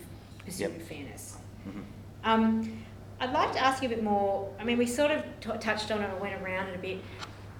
[0.45, 0.77] pursuit yep.
[0.77, 1.37] of fairness.
[1.69, 1.81] Mm-hmm.
[2.25, 2.83] Um,
[3.21, 4.53] I'd like to ask you a bit more.
[4.59, 6.99] I mean, we sort of t- touched on it or went around it a bit.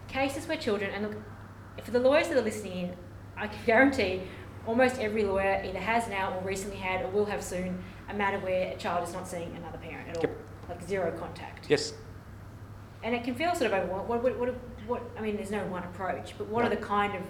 [0.09, 1.17] Cases where children, and look,
[1.83, 2.97] for the lawyers that are listening in,
[3.37, 4.23] I can guarantee
[4.67, 8.39] almost every lawyer either has now or recently had or will have soon a matter
[8.39, 10.37] where a child is not seeing another parent at all, yep.
[10.69, 11.67] like zero contact.
[11.69, 11.95] Yes.
[13.03, 14.09] And it can feel sort of overwhelming.
[14.09, 14.55] What, what, what,
[14.87, 16.67] what, I mean, there's no one approach, but what no.
[16.67, 17.23] are the kind of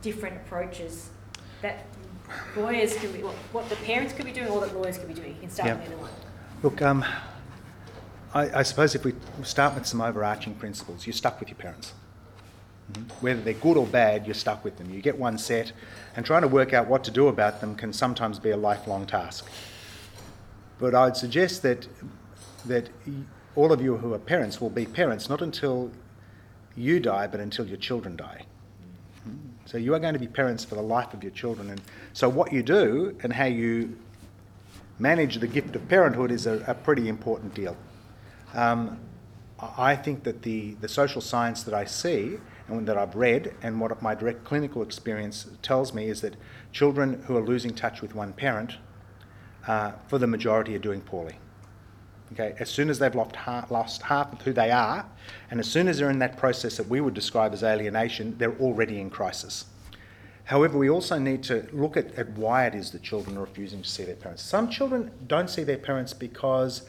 [0.00, 1.10] different approaches
[1.60, 1.86] that
[2.56, 5.34] lawyers could be, what the parents could be doing or that lawyers could be doing?
[5.34, 5.78] You can start yep.
[5.78, 6.10] with either one.
[6.62, 7.04] Look, um,
[8.34, 11.92] I, I suppose if we start with some overarching principles, you're stuck with your parents.
[13.20, 14.90] Whether they're good or bad, you're stuck with them.
[14.90, 15.72] You get one set,
[16.16, 19.06] and trying to work out what to do about them can sometimes be a lifelong
[19.06, 19.48] task.
[20.78, 21.88] But I'd suggest that
[22.66, 22.90] that
[23.56, 25.90] all of you who are parents will be parents not until
[26.76, 28.46] you die, but until your children die.
[29.64, 31.80] So you are going to be parents for the life of your children, and
[32.12, 33.96] so what you do and how you
[34.98, 37.76] manage the gift of parenthood is a, a pretty important deal.
[38.54, 38.98] Um,
[39.78, 42.38] I think that the, the social science that I see
[42.78, 46.34] and that I've read and what my direct clinical experience tells me is that
[46.72, 48.76] children who are losing touch with one parent,
[49.66, 51.36] uh, for the majority, are doing poorly.
[52.32, 55.04] Okay, as soon as they've lost half, lost half of who they are,
[55.50, 58.56] and as soon as they're in that process that we would describe as alienation, they're
[58.58, 59.66] already in crisis.
[60.44, 63.82] However, we also need to look at, at why it is that children are refusing
[63.82, 64.42] to see their parents.
[64.42, 66.82] Some children don't see their parents because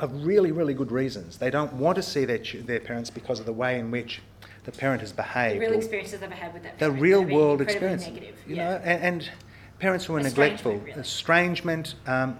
[0.00, 1.38] of really, really good reasons.
[1.38, 4.20] They don't want to see their, their parents because of the way in which
[4.64, 5.56] the parent has behaved.
[5.56, 6.96] The real experiences they've had with that parent.
[6.96, 8.06] The real world experience.
[8.06, 8.70] Negative, you yeah.
[8.70, 9.30] know, and, and,
[9.78, 10.92] parents who are neglectful, really.
[11.00, 12.36] estrangement, um,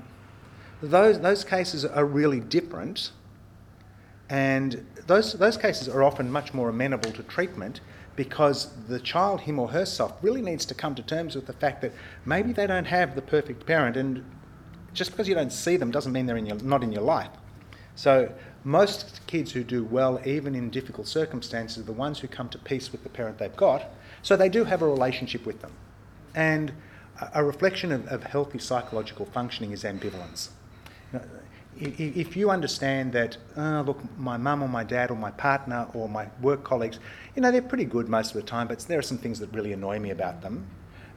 [0.83, 3.13] those, those cases are really different.
[4.29, 7.81] And those, those cases are often much more amenable to treatment
[8.15, 11.81] because the child, him or herself, really needs to come to terms with the fact
[11.81, 11.93] that
[12.25, 14.25] maybe they don't have the perfect parent, and
[14.93, 17.31] just because you don't see them doesn't mean they're in your, not in your life.
[17.95, 18.33] So
[18.65, 22.59] most kids who do well, even in difficult circumstances, are the ones who come to
[22.59, 23.91] peace with the parent they've got.
[24.23, 25.73] So they do have a relationship with them.
[26.35, 26.73] And
[27.35, 30.51] a reflection of, of healthy psychological functioning is ambivalence.
[31.79, 36.09] If you understand that, oh, look, my mum or my dad or my partner or
[36.09, 36.99] my work colleagues,
[37.35, 39.51] you know, they're pretty good most of the time, but there are some things that
[39.53, 40.67] really annoy me about them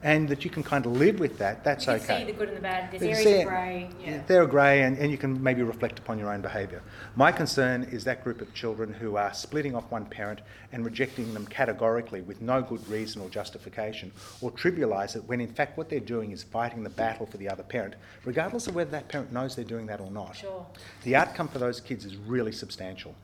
[0.04, 2.18] and that you can kind of live with that, that's you can okay.
[2.18, 2.92] see the good and the bad.
[2.92, 3.88] There's areas of grey.
[4.04, 4.22] Yeah.
[4.26, 6.82] They're grey, and, and you can maybe reflect upon your own behaviour.
[7.16, 11.32] My concern is that group of children who are splitting off one parent and rejecting
[11.32, 14.12] them categorically with no good reason or justification,
[14.42, 17.48] or trivialise it when in fact what they're doing is fighting the battle for the
[17.48, 17.94] other parent,
[18.26, 20.36] regardless of whether that parent knows they're doing that or not.
[20.36, 20.66] Sure.
[21.04, 23.14] The outcome for those kids is really substantial.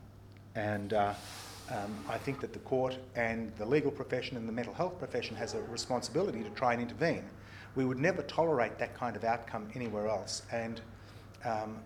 [0.55, 1.13] And uh,
[1.71, 5.35] um, I think that the court and the legal profession and the mental health profession
[5.37, 7.23] has a responsibility to try and intervene.
[7.75, 10.43] We would never tolerate that kind of outcome anywhere else.
[10.51, 10.81] And
[11.45, 11.77] um,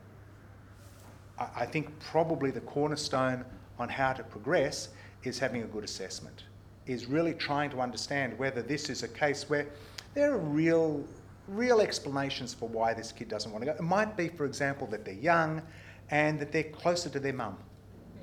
[1.38, 3.46] I, I think probably the cornerstone
[3.78, 4.90] on how to progress
[5.24, 6.46] is having a good assessment,
[6.88, 9.68] is really trying to understand whether this is a case where
[10.16, 11.06] there are real,
[11.48, 13.78] real explanations for why this kid doesn't want to go.
[13.78, 15.62] It might be, for example, that they're young
[16.10, 17.58] and that they're closer to their mum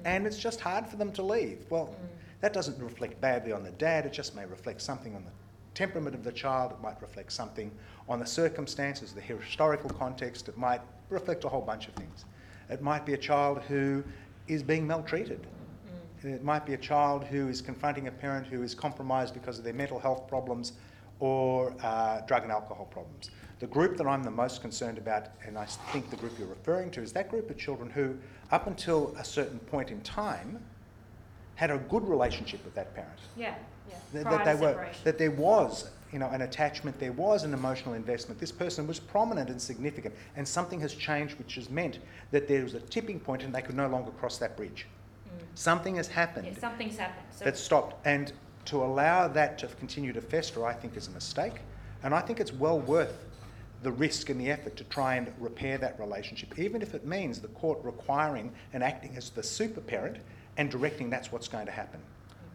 [0.04, 1.64] and it's just hard for them to leave.
[1.70, 1.94] Well,
[2.40, 5.30] that doesn't reflect badly on the dad, it just may reflect something on the
[5.74, 7.70] temperament of the child, it might reflect something
[8.08, 12.24] on the circumstances, the historical context, it might reflect a whole bunch of things.
[12.68, 14.02] It might be a child who
[14.48, 15.46] is being maltreated.
[16.22, 19.64] It might be a child who is confronting a parent who is compromised because of
[19.64, 20.74] their mental health problems
[21.18, 23.30] or uh, drug and alcohol problems.
[23.62, 26.90] The group that I'm the most concerned about, and I think the group you're referring
[26.90, 28.16] to, is that group of children who,
[28.50, 30.60] up until a certain point in time,
[31.54, 33.20] had a good relationship with that parent.
[33.36, 33.54] Yeah,
[33.88, 33.94] yeah.
[34.14, 37.54] That, Prior that they were, that there was, you know, an attachment, there was an
[37.54, 38.40] emotional investment.
[38.40, 42.00] This person was prominent and significant, and something has changed, which has meant
[42.32, 44.88] that there was a tipping point, and they could no longer cross that bridge.
[45.28, 45.44] Mm.
[45.54, 47.28] Something has happened Yeah, something's happened.
[47.30, 48.04] So that stopped.
[48.04, 48.32] And
[48.64, 51.60] to allow that to continue to fester, I think, is a mistake.
[52.02, 53.26] And I think it's well worth
[53.82, 57.40] the risk and the effort to try and repair that relationship, even if it means
[57.40, 60.18] the court requiring and acting as the super parent
[60.56, 62.00] and directing that's what's going to happen.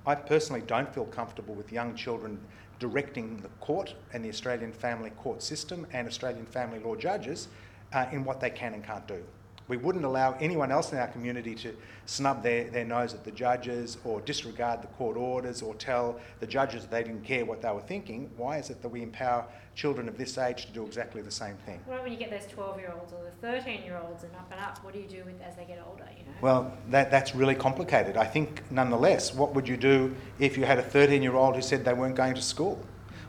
[0.06, 2.40] I personally don't feel comfortable with young children
[2.80, 7.50] directing the court and the Australian family court system and Australian family law judges
[7.94, 9.22] uh, in what they can and can't do.
[9.68, 13.32] We wouldn't allow anyone else in our community to snub their, their nose at the
[13.32, 17.72] judges or disregard the court orders or tell the judges they didn't care what they
[17.72, 18.32] were thinking.
[18.38, 19.46] Why is it that we empower
[19.78, 21.80] children of this age to do exactly the same thing?
[21.86, 24.34] what about when you get those 12 year olds or the 13 year olds and
[24.36, 24.84] up and up?
[24.84, 26.32] What do you do with as they get older, you know?
[26.42, 28.18] Well, that, that's really complicated.
[28.18, 31.62] I think, nonetheless, what would you do if you had a 13 year old who
[31.62, 32.84] said they weren't going to school?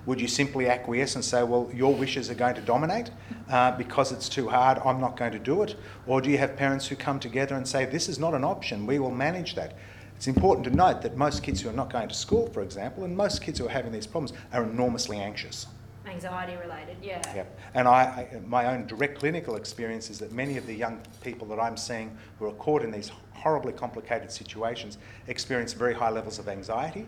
[0.06, 3.10] Would you simply acquiesce and say, well, your wishes are going to dominate
[3.50, 5.76] uh, because it's too hard, I'm not going to do it?
[6.06, 8.86] Or do you have parents who come together and say, this is not an option,
[8.86, 9.76] we will manage that?
[10.16, 13.04] It's important to note that most kids who are not going to school, for example,
[13.04, 15.66] and most kids who are having these problems are enormously anxious.
[16.08, 17.22] Anxiety related, yeah.
[17.34, 17.60] Yep.
[17.74, 21.46] And I, I, my own direct clinical experience is that many of the young people
[21.48, 26.38] that I'm seeing who are caught in these horribly complicated situations experience very high levels
[26.38, 27.06] of anxiety.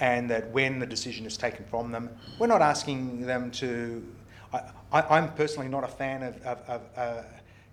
[0.00, 4.06] And that when the decision is taken from them, we're not asking them to.
[4.52, 7.22] I, I, I'm personally not a fan of, of, of uh,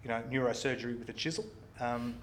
[0.03, 1.45] you know, neurosurgery with a chisel.
[1.79, 2.15] Um,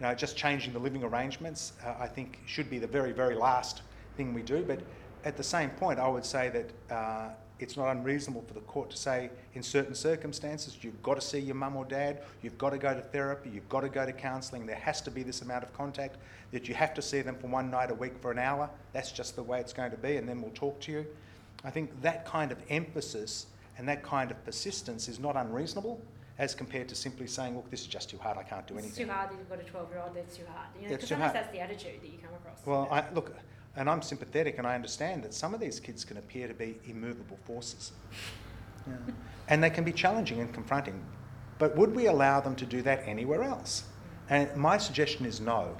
[0.00, 3.36] you know, just changing the living arrangements, uh, I think, should be the very, very
[3.36, 3.82] last
[4.16, 4.64] thing we do.
[4.64, 4.80] But
[5.24, 7.28] at the same point, I would say that uh,
[7.62, 11.38] it's not unreasonable for the court to say, in certain circumstances, you've got to see
[11.38, 14.12] your mum or dad, you've got to go to therapy, you've got to go to
[14.12, 16.16] counselling, there has to be this amount of contact,
[16.50, 18.68] that you have to see them for one night a week for an hour.
[18.92, 21.06] That's just the way it's going to be, and then we'll talk to you.
[21.64, 23.46] I think that kind of emphasis
[23.78, 26.00] and that kind of persistence is not unreasonable
[26.38, 28.84] as compared to simply saying, look, this is just too hard, I can't do It's
[28.86, 29.06] anything.
[29.06, 30.66] too hard you've got a 12 year old, that's too hard.
[30.80, 31.44] You know, It's because too sometimes hard.
[31.44, 32.58] that's the attitude that you come across.
[32.66, 33.34] Well, I, look,
[33.76, 36.78] and I'm sympathetic and I understand that some of these kids can appear to be
[36.86, 37.92] immovable forces.
[38.86, 38.94] Yeah.
[39.48, 41.02] And they can be challenging and confronting.
[41.58, 43.84] But would we allow them to do that anywhere else?
[44.28, 45.76] And my suggestion is no.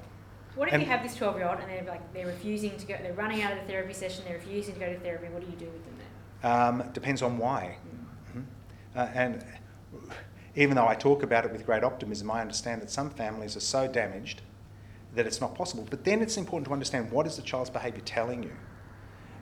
[0.55, 2.87] What if And- you have this 12 year old and they're like, they're refusing to
[2.87, 5.41] go, they're running out of the therapy session, they're refusing to go to therapy, what
[5.43, 6.51] do you do with them then?
[6.51, 7.77] Um, depends on why.
[8.35, 8.45] Mhm.
[8.95, 9.45] Uh, and
[10.55, 13.61] even though I talk about it with great optimism, I understand that some families are
[13.61, 14.43] so damaged
[15.15, 15.87] that it's not possible.
[15.89, 18.53] But then it's important to understand what is the child's behaviour telling you.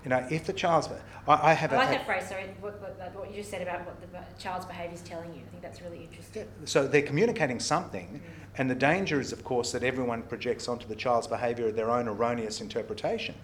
[0.04, 0.88] You know, if the child's,
[1.28, 2.80] I, I have I a, like that phrase, sorry, what,
[3.14, 5.42] what, you just said about what the child's behaviour is telling you.
[5.46, 6.48] I think that's really interesting.
[6.64, 8.22] So they're communicating something,
[8.56, 12.09] and the danger is, of course, that everyone projects onto the child's behaviour their own
[12.09, 13.35] erroneous interpretation.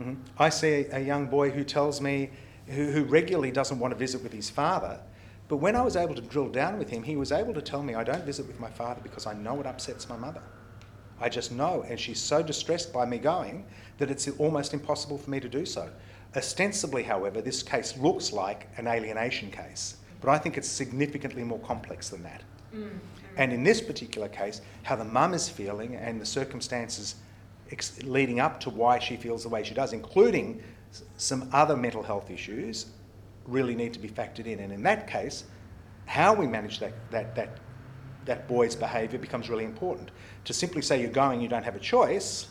[0.00, 0.16] Mhm.
[0.38, 2.30] I see a young boy who tells me,
[2.66, 4.98] who, who regularly doesn't want to visit with his father,
[5.48, 7.82] but when I was able to drill down with him, he was able to tell
[7.82, 10.40] me, I don't visit with my father because I know it upsets my mother.
[11.22, 13.64] I just know, and she's so distressed by me going
[13.98, 15.88] that it's almost impossible for me to do so.
[16.34, 21.60] Ostensibly, however, this case looks like an alienation case, but I think it's significantly more
[21.60, 22.42] complex than that.
[22.74, 22.98] Mm.
[23.36, 27.14] And in this particular case, how the mum is feeling and the circumstances
[27.70, 31.76] ex- leading up to why she feels the way she does, including s- some other
[31.76, 32.86] mental health issues,
[33.46, 34.58] really need to be factored in.
[34.58, 35.44] And in that case,
[36.06, 37.58] how we manage that, that, that,
[38.24, 40.10] that boy's behaviour becomes really important.
[40.44, 42.48] To simply say you're going, you don't have a choice,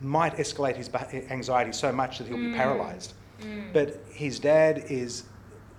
[0.00, 0.90] might escalate his
[1.30, 2.56] anxiety so much that he'll be mm.
[2.56, 3.14] paralysed.
[3.40, 3.72] Mm.
[3.72, 5.24] But his dad is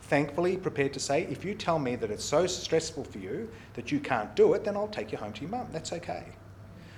[0.04, 3.92] thankfully prepared to say, if you tell me that it's so stressful for you that
[3.92, 5.68] you can't do it, then I'll take you home to your mum.
[5.72, 6.26] That's okay.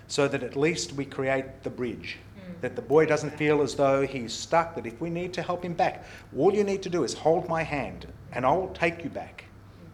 [0.08, 2.18] So that at least we create the bridge.
[2.38, 2.62] Mm.
[2.62, 5.64] That the boy doesn't feel as though he's stuck, that if we need to help
[5.64, 6.06] him back,
[6.38, 9.45] all you need to do is hold my hand and I'll take you back.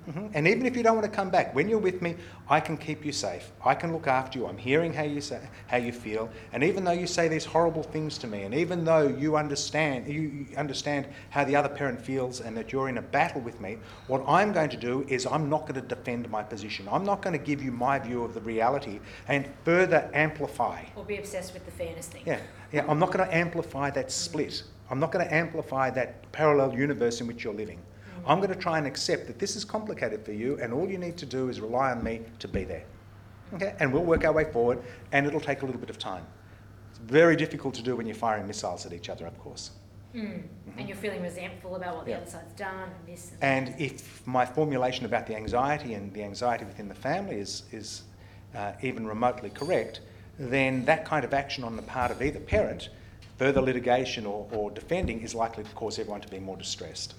[0.09, 0.31] Mhm.
[0.33, 2.15] And even if you don't want to come back, when you're with me,
[2.49, 3.51] I can keep you safe.
[3.63, 4.47] I can look after you.
[4.47, 7.83] I'm hearing how you say, how you feel, and even though you say these horrible
[7.83, 12.41] things to me, and even though you understand you understand how the other parent feels,
[12.41, 15.49] and that you're in a battle with me, what I'm going to do is I'm
[15.49, 16.87] not going to defend my position.
[16.91, 20.83] I'm not going to give you my view of the reality and further amplify.
[20.95, 22.23] Or be obsessed with the fairness thing.
[22.25, 22.39] Yeah,
[22.71, 22.85] yeah.
[22.87, 24.63] I'm not going to amplify that split.
[24.89, 27.79] I'm not going to amplify that parallel universe in which you're living.
[28.25, 30.97] I'm going to try and accept that this is complicated for you, and all you
[30.97, 32.83] need to do is rely on me to be there.
[33.53, 36.25] Okay, and we'll work our way forward, and it'll take a little bit of time.
[36.89, 39.71] It's very difficult to do when you're firing missiles at each other, of course.
[40.15, 40.43] Mm.
[40.77, 43.31] And you're feeling resentful about what the other side's done and this.
[43.41, 47.63] And, And if my formulation about the anxiety and the anxiety within the family is,
[47.71, 48.03] is
[48.55, 50.01] uh, even remotely correct,
[50.37, 52.89] then that kind of action on the part of either parent,
[53.37, 57.15] further litigation or, or defending, is likely to cause everyone to be more distressed.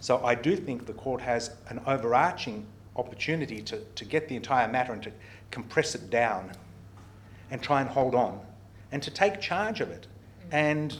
[0.00, 4.66] So I do think the court has an overarching opportunity to, to get the entire
[4.66, 5.12] matter and to
[5.50, 6.52] compress it down
[7.50, 8.40] and try and hold on
[8.92, 10.06] and to take charge of it.
[10.50, 10.96] And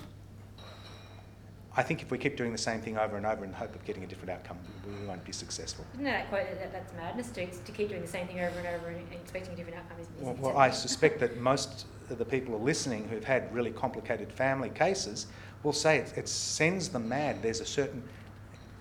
[1.76, 3.74] I think if we keep doing the same thing over and over in the hope
[3.74, 5.84] of getting a different outcome, we won't be successful.
[5.94, 8.68] Isn't that quote that, that's madness to, to keep doing the same thing over and
[8.68, 9.98] over and, expecting a different outcome?
[10.00, 13.24] Is, is Well, well, I suspect that most of the people who are listening who've
[13.24, 15.26] had really complicated family cases
[15.62, 17.42] will say it, it sends them mad.
[17.42, 18.02] There's a certain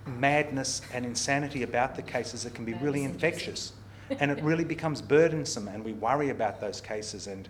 [0.10, 3.74] madness and insanity about the cases that can be really infectious.
[4.20, 7.28] and it really becomes burdensome, and we worry about those cases.
[7.28, 7.48] And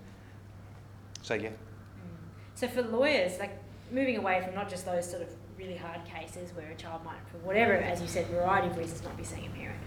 [1.21, 1.49] so, yeah.
[1.49, 1.53] Mm.
[2.55, 3.57] So for lawyers, like
[3.91, 7.19] moving away from not just those sort of really hard cases where a child might,
[7.31, 9.79] for whatever, as you said, variety of reasons, not be seeing a parent.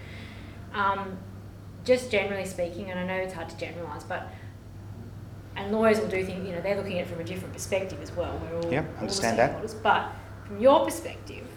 [0.73, 1.17] Um,
[1.85, 4.29] just generally speaking, and I know it's hard to generalise, but
[5.55, 6.47] and lawyers will do things.
[6.47, 8.39] You know, they're looking at it from a different perspective as well.
[8.41, 9.61] We're all, Yep, all the understand that.
[9.61, 9.83] stakeholders.
[9.83, 10.11] But
[10.45, 11.47] from your perspective,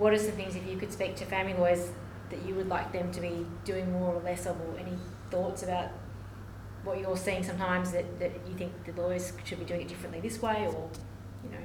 [0.00, 1.90] what are some things if you could speak to family lawyers
[2.30, 4.96] that you would like them to be doing more or less of, or any
[5.30, 5.90] thoughts about
[6.84, 10.20] what you're seeing sometimes that, that you think the lawyers should be doing it differently
[10.20, 10.88] this way, or
[11.44, 11.64] you know,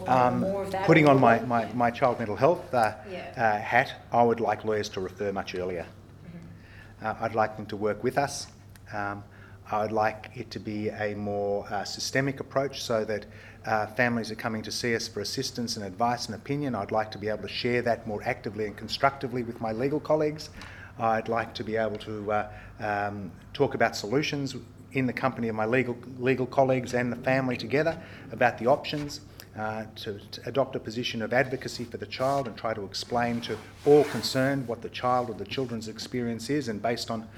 [0.00, 0.86] or Um, more of that.
[0.86, 3.32] putting on my, my, my child mental health uh, Yeah.
[3.36, 5.86] uh, hat, I would like lawyers to refer much earlier.
[6.26, 7.06] Mhm.
[7.06, 8.48] Uh, I'd like them to work with us.
[8.92, 9.24] Um,
[9.70, 13.26] I would like it to be a more uh, systemic approach so that
[13.64, 16.74] uh, families are coming to see us for assistance and advice and opinion.
[16.74, 20.00] I'd like to be able to share that more actively and constructively with my legal
[20.00, 20.50] colleagues.
[20.98, 22.50] I'd like to be able to uh,
[22.80, 24.56] um, talk about solutions
[24.92, 27.98] in the company of my legal, legal colleagues and the family together
[28.30, 29.20] about the options.
[29.54, 33.38] Uh, to, to adopt a position of advocacy for the child and try to explain
[33.38, 33.54] to
[33.84, 37.28] all concerned what the child or the children's experience is, and based on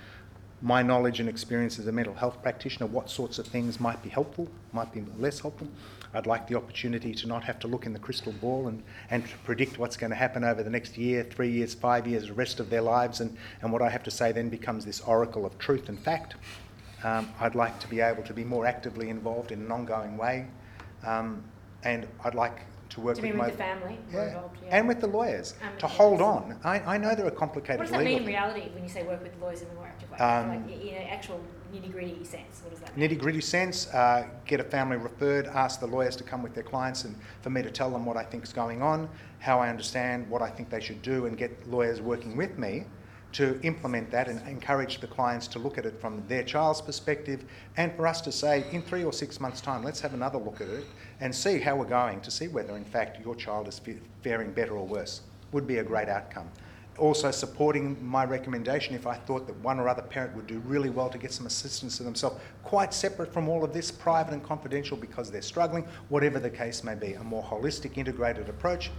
[0.65, 4.09] my knowledge and experience as a mental health practitioner, what sorts of things might be
[4.09, 5.69] helpful, might be less helpful.
[6.15, 9.27] I'd like the opportunity to not have to look in the crystal ball and, and
[9.29, 12.33] to predict what's going to happen over the next year, three years, five years, the
[12.33, 15.45] rest of their lives, and, and what I have to say then becomes this oracle
[15.45, 16.37] of truth and fact.
[17.03, 20.47] Um, I'd like to be able to be more actively involved in an ongoing way,
[21.05, 21.45] um,
[21.83, 22.61] and I'd like
[22.91, 24.79] to work To with be my the family yeah, involved, yeah.
[24.79, 26.59] and with the lawyers with to hold on.
[26.65, 28.89] I, I know there are complicated What does that legal mean in reality when you
[28.89, 29.84] say work with lawyers in active
[30.19, 30.27] way?
[30.27, 31.41] Um, like in an actual
[31.73, 33.09] nitty gritty sense, what does that mean?
[33.09, 36.65] nitty gritty sense, uh, get a family referred, ask the lawyers to come with their
[36.65, 39.09] clients and for me to tell them what I think is going on,
[39.41, 42.85] how I understand what I think they should do, and get lawyers working with me
[43.35, 47.45] to implement that and encourage the clients to look at it from their child's perspective
[47.77, 50.61] and for us to say in three or six months' time, let's have another look
[50.61, 50.85] at it
[51.21, 53.81] and see how we're going to see whether in fact your child is
[54.23, 55.23] faring better or worse.
[55.51, 56.49] Would be a great outcome.
[56.97, 60.91] Also, supporting my recommendation if I thought that one or other parent would do really
[60.91, 64.43] well to get some assistance to themselves, quite separate from all of this, private and
[64.45, 67.15] confidential because they're struggling, whatever the case may be.
[67.15, 68.91] A more holistic, integrated approach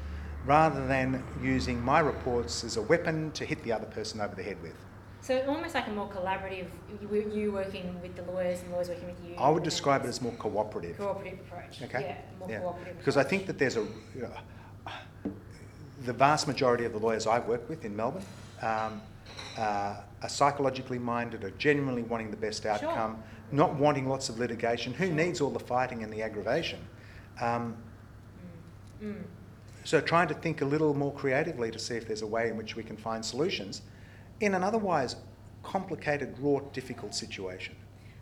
[0.46, 4.44] rather than using my reports as a weapon to hit the other person over the
[4.44, 4.76] head with.
[5.22, 6.68] So almost like a more collaborative,
[7.02, 9.36] you, you working with the lawyers and lawyers working with you.
[9.38, 10.98] I would describe it as more cooperative.
[10.98, 11.82] cooperative approach.
[11.82, 12.02] Okay?
[12.02, 12.60] Yeah, more Yeah.
[12.60, 12.98] cooperative.
[13.00, 13.82] Because I think that there's a,
[14.14, 14.30] you know,
[16.06, 18.24] the vast majority of the lawyers I work with in Melbourne
[18.62, 19.02] um,
[19.58, 24.94] uh, are psychologically minded, are genuinely wanting the best outcome, not wanting lots of litigation.
[24.94, 25.16] Who Sure.
[25.16, 26.80] needs all the fighting and the aggravation?
[27.42, 27.76] Um,
[29.04, 29.08] Mm.
[29.12, 29.24] Mm.
[29.84, 32.56] so trying to think a little more creatively to see if there's a way in
[32.56, 33.82] which we can find solutions
[34.40, 35.18] in an otherwise
[35.64, 37.76] complicated, wrought, difficult situation.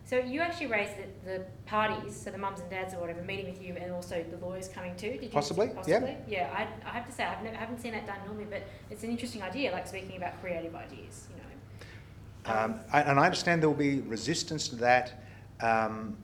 [0.06, 0.92] So you actually raised
[1.24, 4.22] the, the parties, so the mums and dads or whatever, meeting with you, and also
[4.30, 5.12] the lawyers coming too.
[5.12, 5.72] Did you Possibly, yeah.
[5.72, 6.16] Possibly.
[6.28, 6.50] Yeah.
[6.54, 9.02] I, I have to say I've never, I haven't seen that done normally, but it's
[9.02, 9.72] an interesting idea.
[9.72, 12.54] Like speaking about creative ideas, you know.
[12.54, 15.24] Um, I- and I understand there will be resistance to that.
[15.60, 16.18] Um,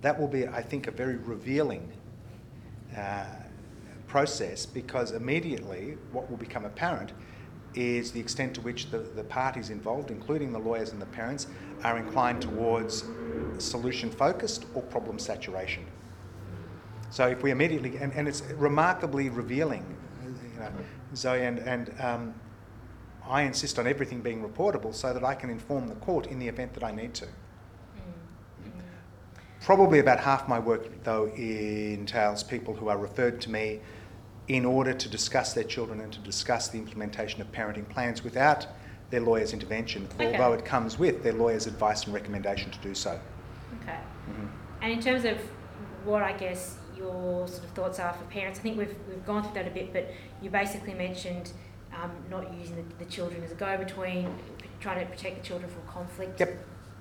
[0.00, 1.92] that will be, I think, a very revealing
[2.96, 3.26] uh,
[4.06, 7.12] process because immediately what will become apparent
[7.74, 11.46] is the extent to which the, the parties involved, including the lawyers and the parents,
[11.84, 13.04] are inclined towards
[13.58, 15.84] solution focused or problem saturation.
[17.10, 19.84] So if we immediately, and, and it's remarkably revealing,
[20.24, 20.70] you know,
[21.14, 22.34] Zoe, and, and um,
[23.26, 26.46] I insist on everything being reportable so that I can inform the court in the
[26.46, 27.24] event that I need to.
[27.24, 27.30] Mm.
[28.64, 28.70] Mm.
[29.60, 33.80] Probably about half my work, though, entails people who are referred to me
[34.50, 38.66] in order to discuss their children and to discuss the implementation of parenting plans without
[39.10, 40.32] their lawyer's intervention, Okay.
[40.32, 43.20] although it comes with their lawyer's advice and recommendation to do so.
[43.80, 43.98] Okay.
[44.28, 44.48] Mhm.
[44.82, 45.38] And in terms of
[46.04, 48.58] what I guess your sort of thoughts are for parents.
[48.58, 50.10] I think we've, we've gone through that a bit, but
[50.42, 51.52] you basically mentioned
[51.94, 54.34] um, not using the, the children as a go-between,
[54.80, 56.40] trying to protect the children from conflict.
[56.40, 56.58] Yep.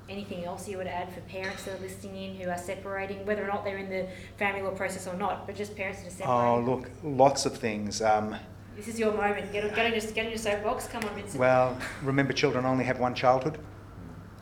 [0.10, 3.44] Anything else you would add for parents that are listening in who are separating, whether
[3.44, 4.08] or not they're in the
[4.38, 6.68] family law process or not, but just parents that are separating?
[6.68, 8.02] Oh, look, lots of things.
[8.02, 8.36] Um,
[8.76, 9.52] This is your moment.
[9.54, 10.88] Get, get, in, your, get in your soapbox.
[10.88, 11.40] Come on, Vincent.
[11.40, 13.60] well, remember, children only have one childhood.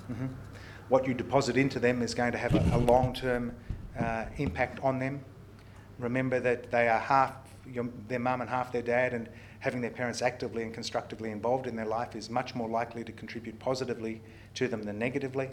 [0.07, 0.27] hmm
[0.87, 3.53] What you deposit into them is going to have a, a long term
[3.99, 5.19] uh, impact on them.
[5.99, 7.33] Remember that they are half
[7.69, 9.27] your, their mum and half their dad, and
[9.59, 13.11] having their parents actively and constructively involved in their life is much more likely to
[13.11, 14.21] contribute positively
[14.53, 15.49] to them than negatively.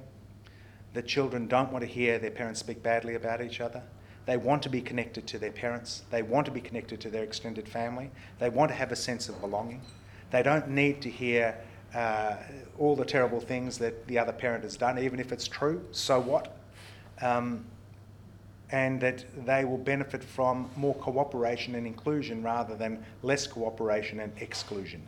[0.93, 3.83] The children don't want to hear their parents speak badly about each other.
[4.27, 6.03] They want to be connected to their parents.
[6.11, 8.11] They want to be connected to their extended family.
[8.39, 9.83] They want to have a sense of belonging.
[10.31, 11.57] They don't need to hear
[11.95, 12.37] uh,
[12.79, 15.85] all the terrible things that the other parent has done, even if it's true.
[15.93, 16.57] So what?
[17.21, 17.65] Um,
[18.71, 24.33] and that they will benefit from more cooperation and inclusion rather than less cooperation and
[24.39, 25.03] exclusion.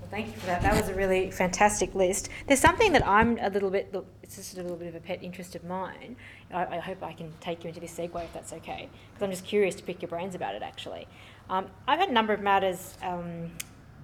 [0.00, 0.62] Well, thank you for that.
[0.62, 2.28] That was a really fantastic list.
[2.46, 5.00] There's something that I'm a little bit, look, it's just a little bit of a
[5.00, 6.16] pet interest of mine.
[6.52, 9.30] I, I hope I can take you into this segue if that's okay, because I'm
[9.30, 11.08] just curious to pick your brains about it actually.
[11.50, 13.50] Um, I've had a number of matters, um,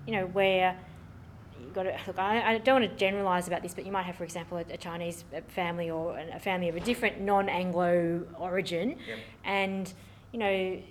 [0.06, 0.76] you know, where
[1.74, 4.16] got to, look, I, I don't want to generalise about this, but you might have,
[4.16, 8.90] for example, a, a Chinese family or a family of a different non Anglo origin,
[9.08, 9.18] Yep.
[9.44, 9.92] and,
[10.32, 10.82] you know,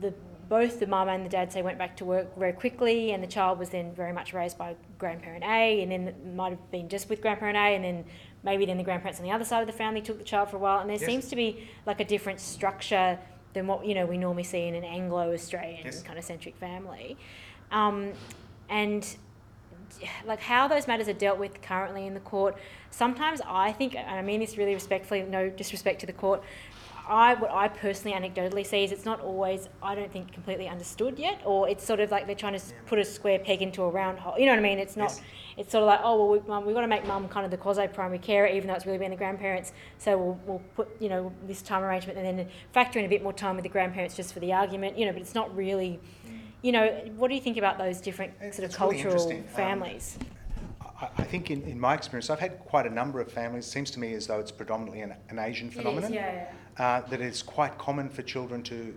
[0.00, 0.14] the
[0.48, 3.26] both the mum and the dad say went back to work very quickly, and the
[3.28, 6.88] child was then very much raised by grandparent A, and then it might have been
[6.88, 8.04] just with grandparent A, and then
[8.42, 10.56] maybe then the grandparents on the other side of the family took the child for
[10.56, 11.06] a while, and there Yes.
[11.06, 13.16] seems to be like a different structure
[13.52, 16.02] than what you know we normally see in an Anglo-Australian Yes.
[16.02, 17.16] kind of centric family,
[17.70, 18.12] um,
[18.68, 19.16] and
[20.26, 22.56] like how those matters are dealt with currently in the court.
[22.90, 26.42] Sometimes I think, and I mean this really respectfully, no disrespect to the court.
[27.08, 31.18] I what I personally anecdotally see is it's not always I don't think completely understood
[31.18, 33.82] yet, or it's sort of like they're trying to s put a square peg into
[33.82, 34.38] a round hole.
[34.38, 34.78] You know what I mean?
[34.78, 35.10] It's not.
[35.10, 35.20] Yes.
[35.56, 37.50] It's sort of like oh well we, mum, we've got to make mum kind of
[37.50, 39.72] the quasi primary carer, even though it's really been the grandparents.
[39.98, 43.22] So we'll, we'll put you know this time arrangement and then factor in a bit
[43.22, 44.96] more time with the grandparents just for the argument.
[44.96, 45.98] You know, but it's not really.
[46.62, 46.86] You know,
[47.16, 49.30] what do you think about those different sort of it's really cultural.
[49.32, 50.18] Um, families?
[50.80, 53.66] I, I think in, in my experience, I've had quite a number of families.
[53.66, 56.12] It seems to me as though it's predominantly an, an Asian phenomenon.
[56.12, 56.48] yeah.
[56.78, 58.94] uh, that it's quite common for children to,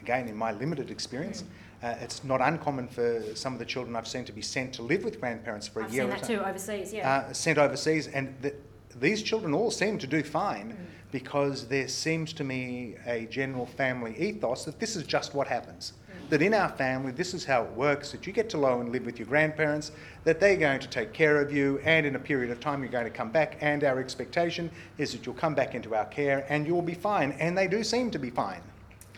[0.00, 1.42] again, in my limited experience,
[1.82, 1.92] Mm.
[1.92, 4.82] uh, it's not uncommon for some of the children I've seen to be sent to
[4.82, 6.92] live with grandparents for a I've year seen or that so, too overseas.
[6.94, 7.10] Yeah.
[7.28, 8.54] uh, sent overseas, and th-
[8.98, 10.76] these children all seem to do fine Mm.
[11.12, 15.92] because there seems to me a general family ethos that this is just what happens.
[16.30, 18.90] That in our family, this is how it works, that you get to low and
[18.90, 19.92] live with your grandparents,
[20.24, 22.90] that they're going to take care of you, and in a period of time you're
[22.90, 26.46] going to come back, and our expectation is that you'll come back into our care
[26.48, 27.32] and you'll be fine.
[27.32, 28.62] And they do seem to be fine.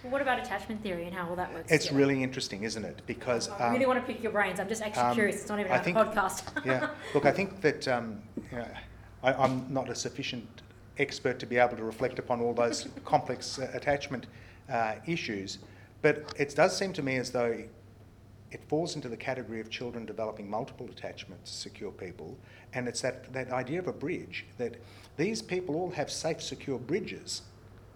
[0.02, 1.70] Well, what about attachment theory and how all that works?
[1.70, 1.98] It's together?
[1.98, 3.02] really interesting, isn't it?
[3.07, 4.61] Because I really um, want to pick your brains.
[4.61, 5.40] I'm just actually um, curious.
[5.40, 6.44] It's not even I a think- podcast.
[6.64, 6.90] yeah.
[7.14, 8.68] Look, I think that um, you know,
[9.22, 10.62] I, I'm not a sufficient
[10.98, 14.26] expert to be able to reflect upon all those complex uh, attachment
[14.70, 15.59] uh, issues,
[16.07, 17.64] but it does seem to me as though
[18.52, 22.38] it falls into the category of children developing multiple attachments, secure people,
[22.74, 24.76] and it's that, that idea of a bridge that
[25.16, 27.42] these people all have safe, secure bridges.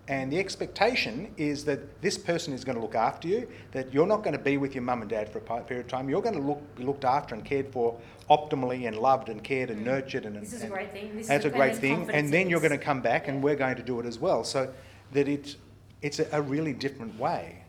[0.08, 4.08] And the expectation is that this person is going to look after you, that you're
[4.08, 6.08] not going to be with your mum and dad for a period of time.
[6.08, 7.96] You're going to look, be looked after and cared for
[8.28, 10.26] optimally and loved and cared and nurtured.
[10.26, 10.34] And.
[10.34, 11.16] This is a great thing.
[11.16, 12.11] This that's is a great thing.
[12.11, 14.42] And then you're going to come back and we're going to do it as well.
[14.42, 14.74] So
[15.12, 15.54] that it,
[16.02, 17.59] it's a, a really different way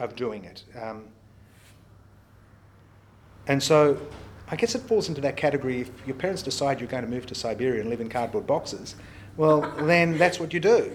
[0.00, 0.64] of doing it.
[0.80, 1.04] Um,
[3.46, 4.00] and so
[4.48, 7.26] I guess it falls into that category if your parents decide you're going to move
[7.26, 8.96] to Siberia and live in cardboard boxes,
[9.36, 10.92] well, then that's what you do.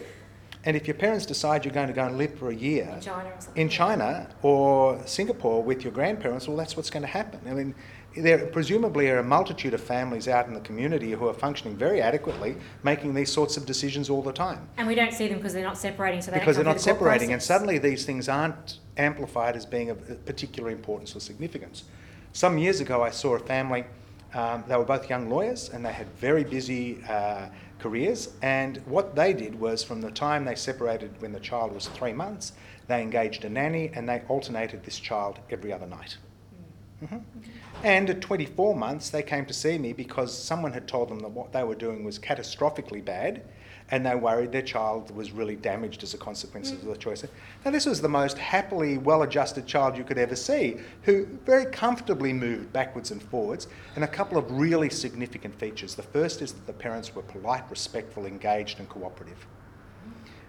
[0.65, 3.01] And if your parents decide you're going to go and live for a year in
[3.01, 7.39] China or in China or Singapore with your grandparents, well, that's what's going to happen.
[7.47, 7.75] I mean,
[8.17, 12.01] there presumably are a multitude of families out in the community who are functioning very
[12.01, 15.53] adequately, making these sorts of decisions all the time And we don't see them because
[15.53, 16.21] they're not separating.
[16.21, 19.89] So they because they're not the separating, and suddenly these things aren't amplified as being
[19.89, 21.83] of particular importance or significance.
[22.33, 23.85] Some years ago, I saw a family.
[24.33, 27.47] Um, they were both young lawyers, and they had very busy uh,
[27.79, 28.33] careers.
[28.41, 32.11] And what they did was, from the time they separated when the child was three
[32.11, 32.51] months,
[32.87, 36.17] they engaged a nanny, and they alternated this child every other night.
[37.03, 37.21] Mhm.
[37.83, 41.29] And at 24 months, they came to see me because someone had told them that
[41.29, 43.43] what they were doing was catastrophically bad,
[43.91, 47.23] and they worried their child was really damaged as a consequence of the choice.
[47.63, 51.65] Now, this was the most happily, well adjusted child you could ever see, who very
[51.67, 55.93] comfortably moved backwards and forwards, and a couple of really significant features.
[55.93, 59.45] The first is that the parents were polite, respectful, engaged, and cooperative.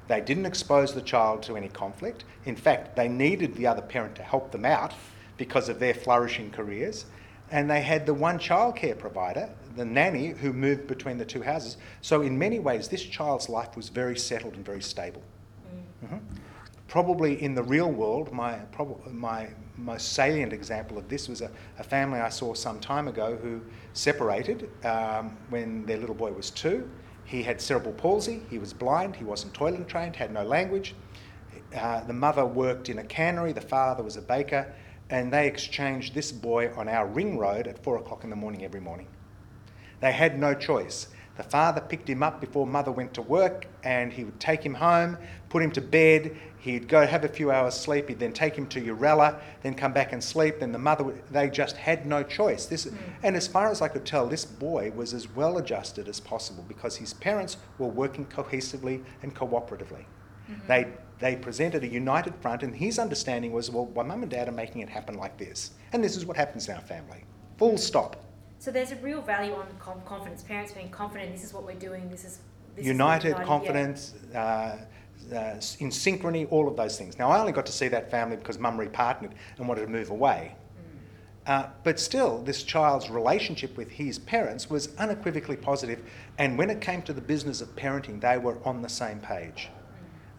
[0.08, 2.24] They didn't expose the child to any conflict.
[2.46, 4.94] In fact, they needed the other parent to help them out
[5.36, 7.06] because of their flourishing careers.
[7.50, 11.76] And they had the one childcare provider, the nanny, who moved between the two houses.
[12.00, 15.22] So, in many ways, this child's life was very settled and very stable.
[16.04, 16.20] Mhm.
[16.88, 21.50] Probably in the real world, my, prob- my most salient example of this was a,
[21.78, 23.60] a family I saw some time ago who
[23.92, 26.88] separated um, when their little boy was two.
[27.24, 30.94] He had cerebral palsy, he was blind, he wasn't toilet trained, had no language.
[31.76, 34.72] Uh, the mother worked in a cannery, the father was a baker,
[35.10, 38.64] and they exchanged this boy on our ring road at four o'clock in the morning
[38.64, 39.06] every morning.
[40.00, 41.08] They had no choice.
[41.36, 44.74] The father picked him up before mother went to work and he would take him
[44.74, 45.18] home,
[45.50, 46.36] put him to bed.
[46.58, 48.08] He'd go have a few hours sleep.
[48.08, 50.60] He'd then take him to Urella, then come back and sleep.
[50.60, 52.66] Then the mother, would, they just had no choice.
[52.66, 52.96] This, mm.
[53.22, 56.64] And as far as I could tell, this boy was as well adjusted as possible
[56.66, 60.04] because his parents were working cohesively and cooperatively.
[60.50, 60.66] Mm-hmm.
[60.66, 60.86] They,
[61.18, 64.52] they presented a united front, and his understanding was, well, my mum and dad are
[64.52, 65.72] making it happen like this.
[65.92, 67.24] And this is what happens in our family.
[67.58, 68.24] Full stop.
[68.58, 69.66] So there's a real value on
[70.04, 70.42] confidence.
[70.42, 71.32] Parents being confident.
[71.32, 72.08] This is what we're doing.
[72.10, 72.40] This is
[72.74, 77.18] this united, is confidence, uh, uh, in synchrony, all of those things.
[77.18, 80.10] Now, I only got to see that family because mum repartnered and wanted to move
[80.10, 80.54] away.
[81.46, 86.02] Uh, but still, this child's relationship with his parents was unequivocally positive,
[86.38, 89.68] and when it came to the business of parenting, they were on the same page.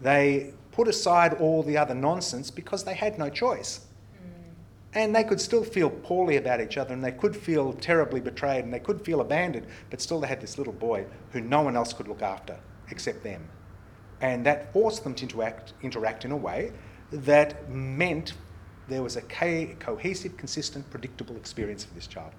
[0.02, 3.80] They put aside all the other nonsense because they had no choice.
[4.94, 8.62] And they could still feel poorly about each other and they could feel terribly betrayed
[8.62, 11.74] and they could feel abandoned, but still they had this little boy who no one
[11.74, 12.56] else could look after
[12.92, 13.48] except them.
[14.20, 16.70] And that forced them to interact, interact in a way
[17.10, 18.34] that meant
[18.86, 22.30] there was a co- cohesive, consistent, predictable experience for this child.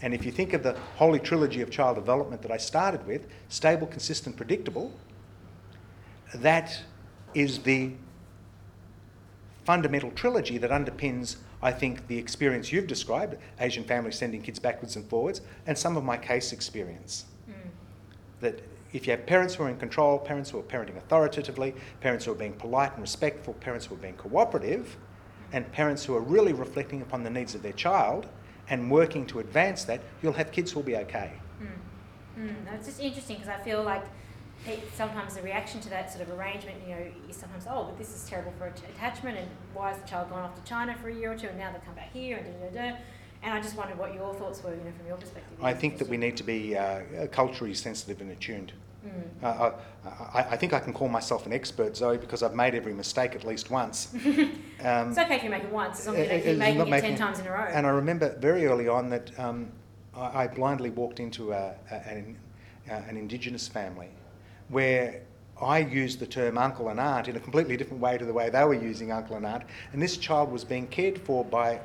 [0.00, 3.26] And if you think of the holy trilogy of child development that I started with
[3.48, 4.92] stable, consistent, predictable
[6.36, 6.80] that
[7.34, 7.92] is the
[9.64, 14.96] fundamental trilogy that underpins, I think, the experience you've described Asian families sending kids backwards
[14.96, 17.26] and forwards, and some of my case experience.
[18.40, 18.60] That
[18.92, 22.32] if you have parents who are in control, parents who are parenting authoritatively, parents who
[22.32, 24.96] are being polite and respectful, parents who are being cooperative,
[25.52, 28.26] and parents who are really reflecting upon the needs of their child
[28.68, 31.32] and working to advance that, you'll have kids who will be okay.
[32.38, 34.04] Mm, no, it's just interesting because I feel like
[34.94, 38.14] sometimes the reaction to that sort of arrangement, you know, is sometimes, oh, but this
[38.14, 41.14] is terrible for attachment, and why has the child gone off to China for a
[41.14, 42.96] year or two, and now they come back here, and da da da.
[43.42, 45.56] And I just wondered what your thoughts were, you know, from your perspective.
[45.62, 48.72] I think that we need to be uh, culturally sensitive and attuned.
[49.06, 49.42] Mm.
[49.42, 49.72] Uh,
[50.34, 53.34] I, I think I can call myself an expert, Zoe, because I've made every mistake
[53.34, 54.12] at least once.
[54.14, 54.20] Um,
[55.08, 56.58] It's okay if you make it once, as long as you don't it- keep it's
[56.58, 57.66] making it making ten times in a row.
[57.70, 59.70] And I remember very early on that um,
[60.14, 62.36] I, I blindly walked into a, a, an,
[62.90, 64.10] uh, an Indigenous family
[64.70, 65.22] where
[65.60, 68.48] I used the term uncle and aunt in a completely different way to the way
[68.48, 69.64] they were using uncle and aunt.
[69.92, 71.80] And this child was being cared for by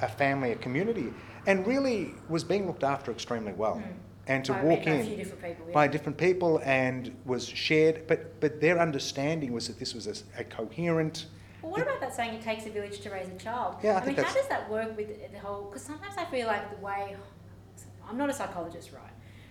[0.00, 1.12] a family, a community,
[1.46, 3.76] and really was being looked after extremely well.
[3.76, 3.94] Mm.
[4.26, 5.74] And to By- walk in different people, yeah.
[5.74, 10.40] by different people and was shared, but, but their understanding was that this was a,
[10.40, 11.26] a coherent.
[11.62, 13.76] Well, what about that saying it takes a village to raise a child?
[13.82, 15.64] Yeah, I mean, think how does that work with the whole?
[15.64, 17.16] Because sometimes I feel like the way
[18.08, 19.02] I'm not a psychologist, right?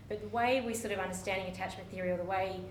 [0.10, 2.62] But the way we're sort of understanding attachment theory, or the way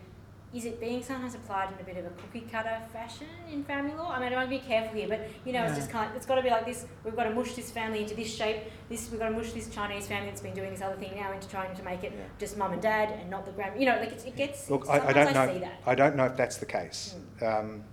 [0.54, 3.94] is it being sometimes applied in a bit of a cookie cutter fashion in family
[3.94, 4.12] law?
[4.12, 6.16] I mean, I want to be careful here, but you know, it's just kind of
[6.16, 6.86] it's got to be like this.
[7.04, 8.62] We've got to mush this family into this shape.
[8.88, 11.32] This we've got to mush this Chinese family that's been doing this other thing now
[11.32, 12.24] into trying to make it Yeah.
[12.38, 13.78] just mum and dad and not the grand.
[13.78, 14.70] You know, like it's, it gets.
[14.70, 15.52] Look, I, I don't know.
[15.52, 15.82] see that.
[15.84, 17.16] I don't know if that's the case.
[17.42, 17.84] Um,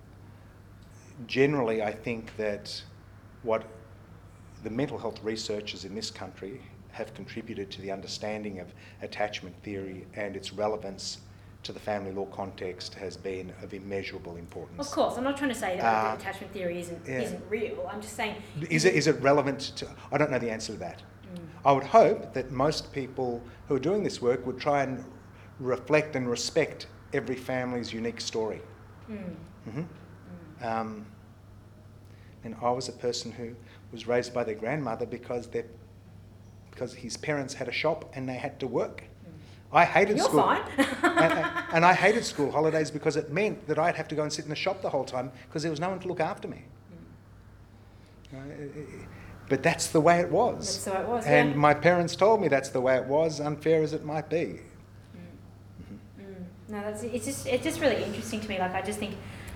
[1.27, 2.81] generally, I think that
[3.41, 3.65] what
[4.63, 6.61] the mental health researchers in this country
[6.93, 8.67] have contributed to the understanding of
[9.01, 11.17] attachment theory and its relevance
[11.63, 14.79] to the family law context has been of immeasurable importance.
[14.79, 17.21] Of course, I'm not trying to say that Uh, attachment theory isn't yeah.
[17.21, 17.89] isn't real.
[17.91, 18.35] I'm just saying.
[18.69, 19.87] Is it, is it relevant to?
[20.11, 20.99] I don't know the answer to that.
[21.01, 21.39] Mm.
[21.65, 25.03] I would hope that most people who are doing this work would try and
[25.59, 28.61] reflect and respect every family's unique story.
[29.09, 29.35] Mm.
[29.71, 29.83] hmm
[30.61, 31.05] Um,
[32.43, 33.55] and I was a person who
[33.91, 35.65] was raised by their grandmother because their
[36.73, 39.03] because his parents had a shop and they had to work.
[39.71, 40.41] I hated You're school.
[40.43, 40.61] fine.
[41.03, 44.31] and, and- I hated school holidays because it meant that I'd have to go and
[44.31, 46.47] sit in the shop the whole time because there was no one to look after
[46.47, 46.63] me.
[49.49, 50.57] But that's the way it was.
[50.57, 51.55] That's the way it was, And yeah.
[51.55, 54.59] my parents told me that's the way it was, unfair as it might be.
[56.19, 56.45] Mm.
[56.69, 58.57] No, that's it's just it's just really interesting to me.
[58.59, 59.15] Like I just think,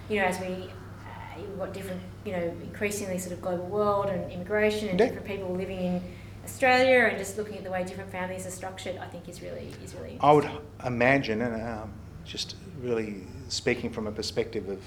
[0.09, 4.31] you know, as we uh, got different, you know, increasingly sort of global world and
[4.31, 5.05] immigration and Yeah.
[5.07, 6.01] different people living in
[6.47, 9.69] Australia and just looking at the way different families are structured, I think is really
[9.83, 10.17] is really.
[10.21, 10.49] I would
[10.85, 11.91] imagine, and um,
[12.23, 14.79] just really speaking from a perspective of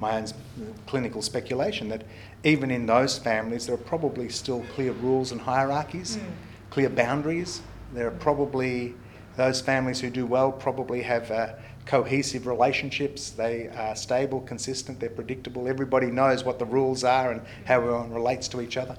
[0.00, 0.26] my own
[0.86, 2.04] clinical speculation that
[2.44, 6.22] even in those families, there are probably still clear rules and hierarchies, mm.
[6.70, 7.62] clear boundaries.
[7.92, 8.94] There are probably
[9.36, 11.54] those families who do well probably have uh,
[11.84, 13.30] cohesive relationships.
[13.30, 15.66] They are stable, consistent, they're predictable.
[15.66, 18.96] Everybody knows what the rules are and how everyone relates to each other.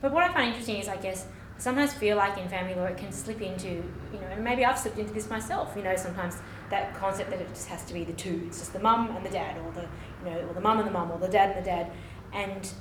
[0.00, 1.26] But what I find interesting is, I guess,
[1.60, 4.78] sometimes feel like in family law it can slip into, you know, and maybe I've
[4.78, 6.38] slipped into this myself, you know, sometimes
[6.70, 8.44] that concept that it just has to be the two.
[8.46, 9.86] It's just the mum and the dad, or the,
[10.24, 11.92] you know, or the mum and the mum, or the dad and the dad.
[12.32, 12.72] And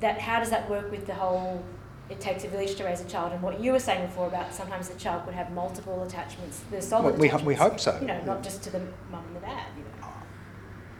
[0.00, 1.62] that, how does that work with the whole
[2.10, 4.52] it takes a village to raise a child, and what you were saying before about
[4.52, 7.96] sometimes the child could have multiple attachments, the solid well, we, attachments, we hope so.
[7.98, 8.80] You know, not just to the
[9.10, 9.66] mum and the dad.
[9.76, 10.08] You know.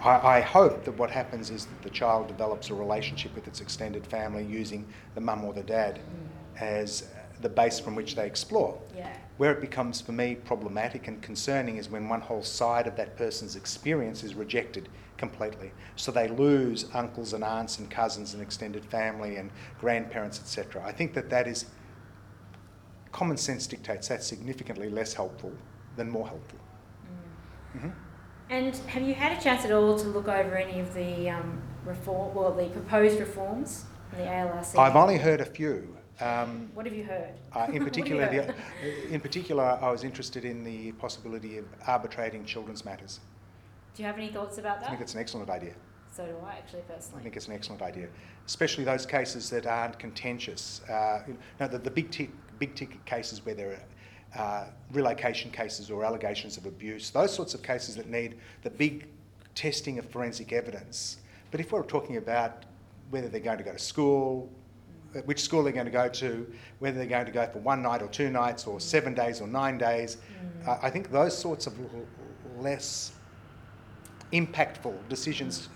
[0.01, 3.61] I, I hope that what happens is that the child develops a relationship with its
[3.61, 6.63] extended family using the mum or the dad mm.
[6.63, 7.09] as
[7.45, 8.81] the base from which they explore.
[8.97, 9.13] Yeah.
[9.37, 13.17] Where it becomes for me problematic and concerning is when one whole side of that
[13.17, 14.89] person's experience is rejected
[15.19, 15.71] completely.
[15.97, 20.83] So they lose uncles and aunts and cousins and extended family and grandparents, etc.
[20.85, 21.67] I think that that is
[23.13, 25.53] common sense dictates that's significantly less helpful
[25.97, 26.59] than more helpful.
[27.77, 27.79] Mm.
[27.79, 27.91] Mm-hmm.
[28.51, 31.61] And have you had a chance at all to look over any of the um,
[31.85, 34.79] reform, well, the proposed reforms in the ALRC?
[34.79, 35.97] I've only heard a few.
[36.21, 37.35] Um, what have you heard?
[37.53, 42.85] Uh, in particular, the, in particular, I was interested in the possibility of arbitrating children's
[42.85, 43.21] matters.
[43.95, 44.87] Do you have any thoughts about that?
[44.87, 45.75] I think it's an excellent idea.
[46.11, 47.21] So do I, actually, personally.
[47.21, 48.09] I think it's an excellent idea,
[48.47, 50.81] especially those cases that aren't contentious.
[50.89, 53.81] Uh, you know, the, the big, t- big ticket cases where there
[54.35, 58.71] are uh, relocation cases or allegations of abuse, those sorts of cases that need the
[58.71, 59.09] big
[59.55, 61.19] testing of forensic evidence.
[61.51, 62.65] But if we're talking about
[63.11, 64.64] whether they're going to go to school, uh,
[65.25, 66.47] which school they're going to go to,
[66.79, 69.47] whether they're going to go for one night or two nights or seven days or
[69.47, 70.69] nine days, mm.
[70.69, 71.75] uh, I think those sorts of
[72.59, 73.13] less
[74.33, 75.69] impactful decisions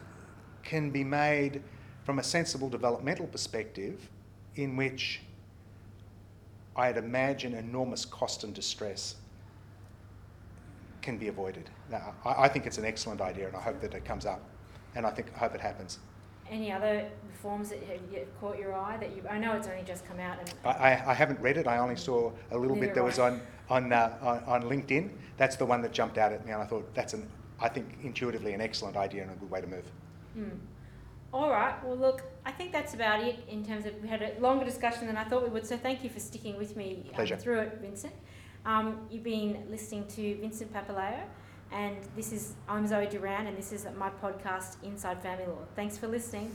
[0.62, 1.62] can be made
[2.04, 4.08] from a sensible developmental perspective
[4.56, 5.20] in which
[6.76, 9.16] I'd imagine enormous cost and distress
[11.02, 11.70] can be avoided.
[11.90, 14.42] Now, I, I, think it's an excellent idea and I hope that it comes up
[14.94, 15.98] and I think I hope it happens.
[16.50, 19.22] Any other reforms that have caught your eye that you?
[19.28, 20.38] I know it's only just come out.
[20.40, 21.66] And I, I haven't read it.
[21.66, 23.40] I only saw a little bit that was on
[23.70, 25.10] on, uh, on on LinkedIn.
[25.36, 27.28] That's the one that jumped out at me, and I thought that's an
[27.60, 29.84] I think intuitively an excellent idea and a good way to move.
[30.36, 30.58] Mm.
[31.32, 31.74] All right.
[31.84, 35.06] Well, look, I think that's about it in terms of we had a longer discussion
[35.06, 35.66] than I thought we would.
[35.66, 38.14] So thank you for sticking with me um, through it, Vincent.
[38.64, 41.20] Um, you've been listening to Vincent Papaleo,
[41.72, 45.66] and this is I'm Zoe Duran, and this is my podcast Inside Family Law.
[45.76, 46.54] Thanks for listening.